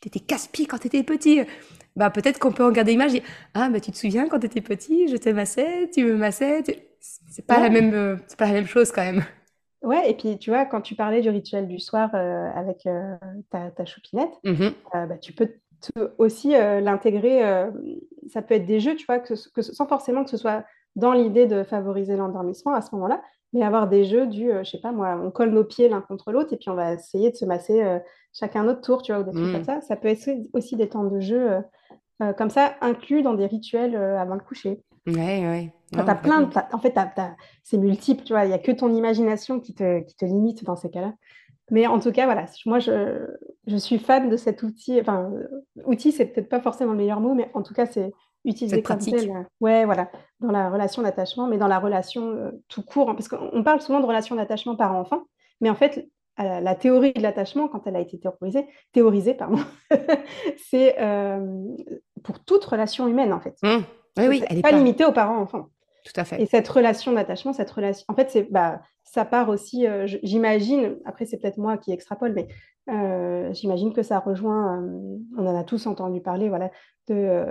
[0.00, 1.40] t'étais casse-pied quand t'étais petit
[1.96, 3.12] bah peut-être qu'on peut en garder l'image.
[3.54, 6.62] Ah bah tu te souviens quand tu étais petit, je te massais, tu me massais.
[7.00, 9.24] C'est pas la même, euh, c'est pas la même chose quand même.
[9.82, 13.16] Ouais, et puis tu vois, quand tu parlais du rituel du soir euh, avec euh,
[13.50, 15.50] ta, ta, choupinette, mmh bah, tu peux
[16.18, 17.42] aussi l'intégrer,
[18.28, 20.64] ça peut être des jeux, tu vois, que, sans forcément que ce soit
[20.96, 23.22] dans l'idée de favoriser l'endormissement à ce moment-là,
[23.52, 26.32] mais avoir des jeux du, je sais pas moi, on colle nos pieds l'un contre
[26.32, 27.82] l'autre et puis on va essayer de se masser
[28.32, 29.64] chacun notre tour, tu vois, ou des trucs comme mmh.
[29.64, 29.80] ça.
[29.80, 31.50] Ça peut être aussi des temps de jeu
[32.36, 34.82] comme ça, inclus dans des rituels avant le coucher.
[35.06, 35.72] Ouais, ouais.
[35.98, 36.98] as plein en fait,
[37.62, 40.64] c'est multiple, tu vois, il n'y a que ton imagination qui te, qui te limite
[40.64, 41.12] dans ces cas-là.
[41.70, 43.26] Mais en tout cas, voilà, moi, je,
[43.66, 45.00] je suis fan de cet outil.
[45.00, 45.30] Enfin,
[45.84, 48.12] outil, c'est peut-être pas forcément le meilleur mot, mais en tout cas, c'est
[48.44, 49.30] utilisé comme tel.
[49.30, 50.10] Euh, ouais, voilà,
[50.40, 53.10] dans la relation d'attachement, mais dans la relation euh, tout court.
[53.10, 55.24] Hein, parce qu'on parle souvent de relation d'attachement par enfant,
[55.60, 56.06] mais en fait,
[56.36, 59.58] la, théorie de l'attachement, quand elle a été théorisée, théorisée pardon,
[60.70, 61.40] c'est euh,
[62.22, 63.56] pour toute relation humaine, en fait.
[63.62, 63.84] Mmh.
[64.16, 65.68] Oui, oui, elle n'est pas, limitée aux parents-enfants.
[66.04, 66.40] Tout à fait.
[66.40, 68.80] Et cette relation d'attachement, cette relation, en fait, c'est bah,
[69.14, 72.48] ça part aussi, euh, j'imagine, après c'est peut-être moi qui extrapole, mais
[72.90, 76.72] euh, j'imagine que ça rejoint, euh, on en a tous entendu parler, voilà,
[77.06, 77.46] de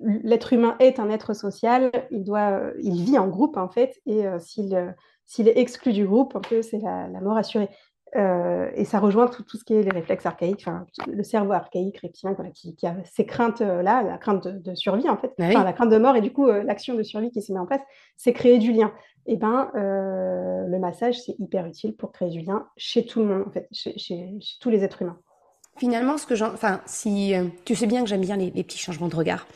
[0.00, 4.24] l'être humain est un être social, il doit, il vit en groupe en fait, et
[4.40, 7.68] s'il est exclu du groupe, c'est la, mort assurée.
[8.14, 10.66] Et ça rejoint tout, tout, ce qui est les réflexes archaïques,
[11.06, 15.72] le cerveau archaïque, reptilien, qui, a ces craintes-là, la crainte de, survie en fait, la
[15.72, 17.82] crainte de mort, et du coup l'action de survie qui se met en place,
[18.16, 18.92] c'est créer du lien
[19.26, 23.26] eh ben, euh, le massage, c'est hyper utile pour créer du lien chez tout le
[23.26, 25.18] monde, en fait, chez, tous les êtres humains.
[25.76, 26.52] Finalement, ce que j'en...
[26.52, 27.34] Enfin, si...
[27.34, 29.46] Euh, tu sais bien que j'aime bien les, petits changements de regard.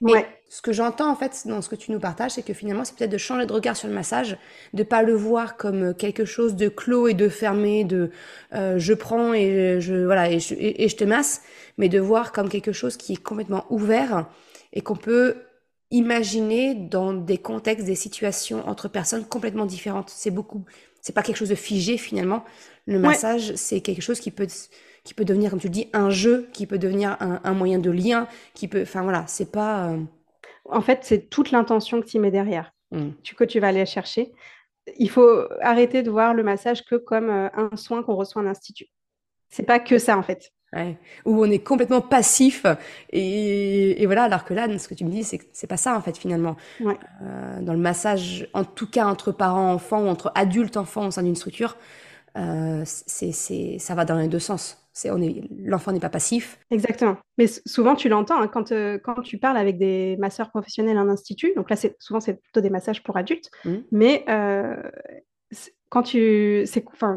[0.00, 0.26] Ouais.
[0.48, 2.94] Ce que j'entends, en fait, dans ce que tu nous partages, c'est que finalement, c'est
[2.96, 4.38] peut-être de changer de regard sur le massage,
[4.74, 8.10] de pas le voir comme quelque chose de clos et de fermé, de
[8.54, 11.42] euh, je prends et je, voilà, et je, et je te masse,
[11.78, 14.28] mais de voir comme quelque chose qui est complètement ouvert
[14.72, 15.36] et qu'on peut
[15.90, 20.10] imaginer dans des contextes, des situations entre personnes complètement différentes.
[20.10, 20.64] C'est beaucoup,
[21.00, 22.44] c'est pas quelque chose de figé finalement.
[22.86, 24.46] Le massage, c'est quelque chose qui peut,
[25.02, 27.90] qui peut devenir, comme tu le dis, un jeu, qui peut devenir un, moyen de
[27.90, 29.88] lien, qui peut, enfin voilà, c'est pas.
[29.88, 29.98] Euh,
[30.70, 33.10] en fait, c'est toute l'intention que tu mets derrière, mmh.
[33.22, 34.32] tu, que tu vas aller chercher.
[34.98, 38.46] Il faut arrêter de voir le massage que comme euh, un soin qu'on reçoit en
[38.46, 38.86] institut.
[39.48, 40.52] C'est pas que ça en fait.
[41.24, 42.66] Où on est complètement passif
[43.10, 45.96] et, voilà, alors que là, ce que tu me dis, c'est que c'est pas ça
[45.96, 46.56] en fait finalement.
[46.82, 51.36] Euh, dans le massage, en tout cas entre parents-enfants ou entre adultes-enfants au sein d'une
[51.36, 51.76] structure,
[52.36, 54.85] euh, c'est, ça va dans les deux sens.
[54.98, 56.58] C'est, on est, l'enfant n'est pas passif.
[56.70, 57.18] Exactement.
[57.36, 61.10] Mais souvent, tu l'entends hein, quand, euh, quand tu parles avec des masseurs professionnels en
[61.10, 61.52] institut.
[61.54, 63.50] Donc là, c'est, souvent, c'est plutôt des massages pour adultes.
[63.66, 63.74] Mmh.
[63.92, 64.24] Mais
[65.90, 66.64] quand tu,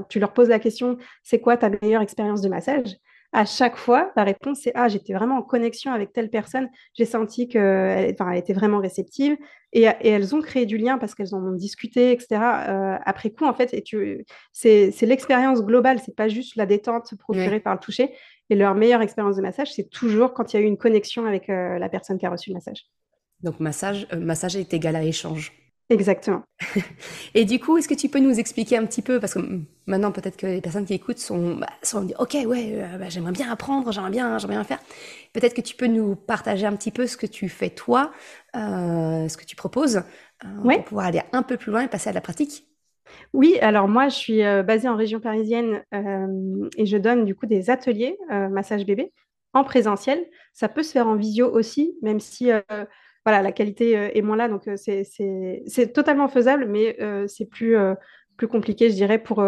[0.09, 2.97] tu leur poses la question, c'est quoi ta meilleure expérience de massage?
[3.31, 7.05] À chaque fois, la réponse c'est Ah, j'étais vraiment en connexion avec telle personne, j'ai
[7.05, 9.37] senti qu'elle enfin, elle était vraiment réceptive.
[9.71, 12.27] Et, elles ont créé du lien parce qu'elles en ont discuté, etc.
[12.41, 17.13] Euh, après coup, en fait, et tu, c'est, l'expérience globale, c'est pas juste la détente
[17.19, 18.13] procurée par le toucher.
[18.49, 21.27] Et leur meilleure expérience de massage, c'est toujours quand il y a eu une connexion
[21.27, 22.87] avec euh, la personne qui a reçu le massage.
[23.43, 25.53] Donc, massage, euh, massage est égal à échange.
[25.91, 26.43] Exactement.
[27.33, 29.39] Et du coup, est-ce que tu peux nous expliquer un petit peu, parce que
[29.87, 33.09] maintenant peut-être que les personnes qui écoutent sont, bah, sont dit, ok, ouais, euh, bah,
[33.09, 34.79] j'aimerais bien apprendre, j'aimerais bien, j'aimerais bien faire.
[35.33, 38.11] Peut-être que tu peux nous partager un petit peu ce que tu fais toi,
[38.55, 40.03] euh, ce que tu proposes,
[40.45, 42.67] euh, pour pouvoir aller un peu plus loin et passer à la pratique.
[43.33, 45.83] Oui, alors moi, je suis basée en région parisienne
[46.77, 49.11] et je donne du coup des ateliers massage bébé
[49.53, 50.23] en présentiel.
[50.53, 52.51] Ça peut se faire en visio aussi, même si
[53.25, 57.45] voilà, la qualité euh, est moins là, donc euh, c'est totalement faisable, mais euh, c'est
[57.45, 57.75] plus,
[58.37, 59.43] plus compliqué, je dirais, pour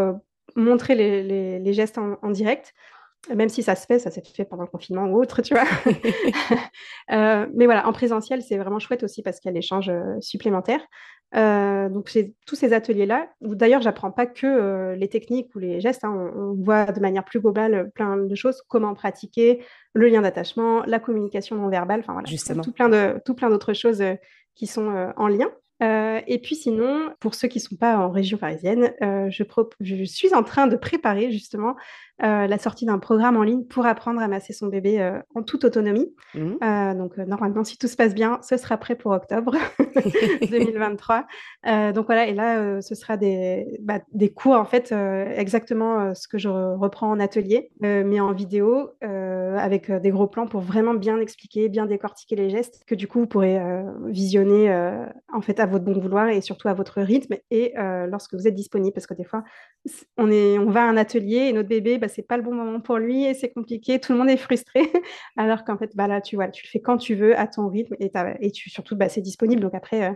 [0.55, 2.73] montrer les, gestes en, direct
[3.33, 5.65] même si ça se fait, ça s'est fait pendant le confinement ou autre, tu vois.
[7.53, 10.81] mais voilà, en présentiel, c'est vraiment chouette aussi parce qu'il y a l'échange supplémentaire.
[11.33, 16.03] donc, c'est tous ces ateliers-là, où d'ailleurs, j'apprends pas que les techniques ou les gestes,
[16.03, 19.63] hein, on, voit de manière plus globale plein de choses, comment pratiquer,
[19.93, 22.27] le lien d'attachement, la communication non verbale, enfin voilà,
[22.63, 24.03] tout plein de tout plein d'autres choses
[24.55, 25.49] qui sont en lien.
[25.81, 29.43] Euh, et puis sinon, pour ceux qui ne sont pas en région parisienne, euh, je,
[29.79, 31.75] je, suis en train de préparer justement
[32.23, 35.63] euh, la sortie d'un programme en ligne pour apprendre à masser son bébé en toute
[35.63, 36.13] autonomie.
[36.33, 36.95] Mmh.
[36.97, 39.55] donc normalement, si tout se passe bien, ce sera prêt pour octobre
[40.49, 41.25] 2023.
[41.93, 44.93] donc voilà, et là, ce sera des, bah, des cours en fait
[45.35, 50.61] exactement ce que je reprends en atelier, mais en vidéo avec des gros plans pour
[50.61, 53.59] vraiment bien expliquer, bien décortiquer les gestes que du coup vous pourrez
[54.07, 54.71] visionner
[55.33, 58.47] en fait à votre bon vouloir et surtout à votre rythme et euh, lorsque vous
[58.47, 58.93] êtes disponible.
[58.93, 59.43] Parce que des fois,
[60.17, 62.53] on, est, on va à un atelier et notre bébé, bah, c'est pas le bon
[62.53, 64.91] moment pour lui et c'est compliqué, tout le monde est frustré.
[65.37, 67.67] Alors qu'en fait, bah, là, tu vois, tu le fais quand tu veux, à ton
[67.67, 69.61] rythme et, et tu, surtout, bah, c'est disponible.
[69.61, 70.13] Donc après, euh,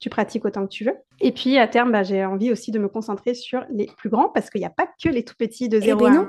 [0.00, 0.94] tu pratiques autant que tu veux.
[1.20, 4.28] Et puis à terme, bah, j'ai envie aussi de me concentrer sur les plus grands
[4.28, 6.22] parce qu'il n'y a pas que les tout petits de 0 eh ben à 1
[6.22, 6.28] an.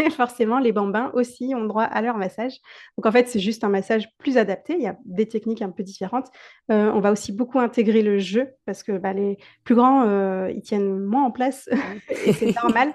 [0.00, 2.52] et forcément, les bambins aussi ont droit à leur massage.
[2.96, 4.74] Donc en fait, c'est juste un massage plus adapté.
[4.74, 6.26] Il y a des techniques un peu différentes.
[6.70, 10.50] Euh, on va aussi beaucoup intégrer le jeu parce que bah, les plus grands, euh,
[10.50, 11.68] ils tiennent moins en place
[12.26, 12.92] et c'est normal.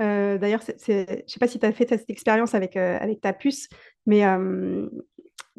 [0.00, 3.32] Euh, d'ailleurs, je ne sais pas si tu as fait cette expérience avec, avec ta
[3.32, 3.68] puce,
[4.06, 4.24] mais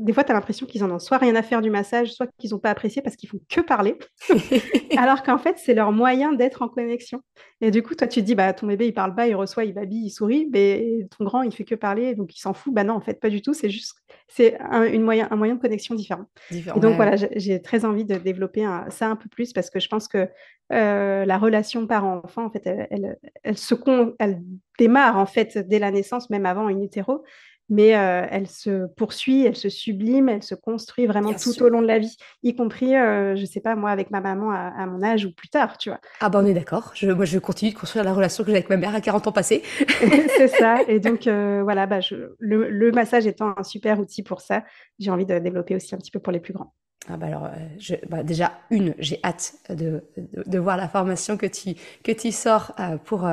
[0.02, 2.28] des fois, tu as l'impression qu'ils en ont soit rien à faire du massage, soit
[2.38, 3.98] qu'ils n'ont pas apprécié parce qu'ils font que parler.
[4.98, 7.22] Alors qu'en fait, c'est leur moyen d'être en connexion.
[7.62, 9.66] Et du coup, toi, tu te dis, bah, ton bébé, il parle pas, il reçoit,
[9.66, 12.74] il babille, il sourit, mais ton grand, il fait que parler, donc il s'en fout.
[12.74, 13.54] Bah non, en fait, pas du tout.
[13.54, 14.01] C'est juste,
[14.34, 16.26] c'est un, moyen, un moyen de connexion différent.
[16.52, 19.90] et donc, voilà, j'ai très envie de développer ça un peu plus parce que je
[19.90, 20.30] pense que
[20.72, 23.76] euh, la relation parent-enfant, en fait, elle, elle, se
[24.20, 24.42] elle
[24.80, 27.24] démarre, en fait, dès la naissance, même avant une hétéro
[27.72, 31.82] mais euh, elle se poursuit, elle se sublime, elle se construit vraiment tout au long
[31.82, 35.02] de la vie, y compris, euh, je sais pas, moi, avec ma maman à, mon
[35.02, 36.00] âge ou plus tard, tu vois.
[36.20, 38.58] Ah ben on est d'accord, je, moi je continue de construire la relation que j'ai
[38.58, 39.64] avec ma mère à 40 ans passés.
[40.38, 42.00] c'est ça, et donc euh, voilà, bah,
[42.40, 44.66] le, massage étant un super outil pour ça,
[45.00, 46.74] j'ai envie de développer aussi un petit peu pour les plus grands.
[47.10, 47.50] Ah bah alors,
[47.80, 50.04] je, bah déjà, une, j'ai hâte de,
[50.46, 51.74] de, voir la formation que tu,
[52.04, 52.76] que tu sors
[53.06, 53.28] pour,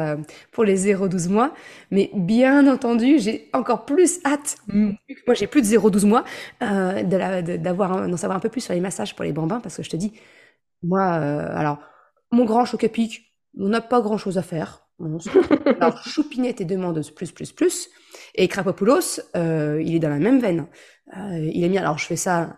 [0.53, 1.53] pour les 0-12 mois.
[1.91, 6.25] Mais bien entendu, j'ai encore plus hâte, moi j'ai plus de 0-12 mois,
[6.63, 7.03] euh,
[7.59, 9.91] d'avoir, d'en savoir un peu plus sur les massages pour les bambins, parce que je
[9.91, 10.15] te dis,
[10.83, 11.79] moi, alors,
[12.31, 14.89] mon grand choc à pic, on n'a pas grand chose à faire.
[15.81, 17.89] alors, Choupinette est demandeuse plus, plus, plus.
[18.35, 20.67] Et Krapopoulos, euh, il est dans la même veine.
[21.17, 22.57] Euh, il est mis, alors je fais ça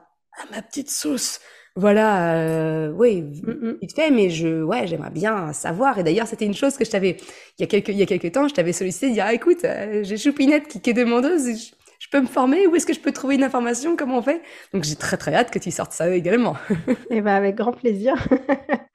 [0.50, 1.40] ma petite sauce.
[1.76, 3.78] Voilà, euh, oui, mm, mm.
[3.80, 5.98] vite fait, mais je, ouais, j'aimerais bien savoir.
[5.98, 7.16] Et d'ailleurs, c'était une chose que je t'avais,
[7.58, 9.34] il y a quelques, il y a quelques temps, je t'avais sollicité, de dire, ah,
[9.34, 12.92] écoute, euh, j'ai Choupinette qui, qui est demandeuse, je, peux me former, où est-ce que
[12.92, 14.42] je peux trouver une information, comment on fait?
[14.74, 16.56] Donc, j'ai très très hâte que tu sortes ça également.
[16.88, 18.14] Et eh ben, avec grand plaisir.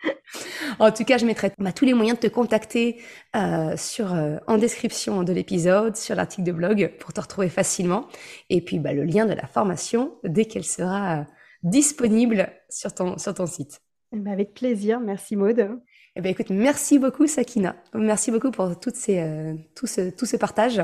[0.79, 3.01] En tout cas, je mettrai bah, tous les moyens de te contacter
[3.35, 8.07] euh, sur, euh, en description de l'épisode, sur l'article de blog pour te retrouver facilement.
[8.49, 11.23] Et puis bah, le lien de la formation dès qu'elle sera euh,
[11.63, 13.81] disponible sur ton, sur ton site.
[14.13, 14.99] Eh ben, avec plaisir.
[14.99, 15.79] Merci Maude.
[16.15, 17.75] Eh ben, écoute, merci beaucoup Sakina.
[17.93, 20.81] Merci beaucoup pour toutes ces, tout, ce, tout ce partage.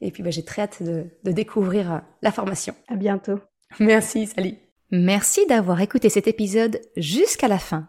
[0.00, 2.74] Et puis bah, j'ai très hâte de, de découvrir la formation.
[2.88, 3.38] À bientôt.
[3.78, 4.54] Merci, salut.
[4.90, 7.88] Merci d'avoir écouté cet épisode jusqu'à la fin.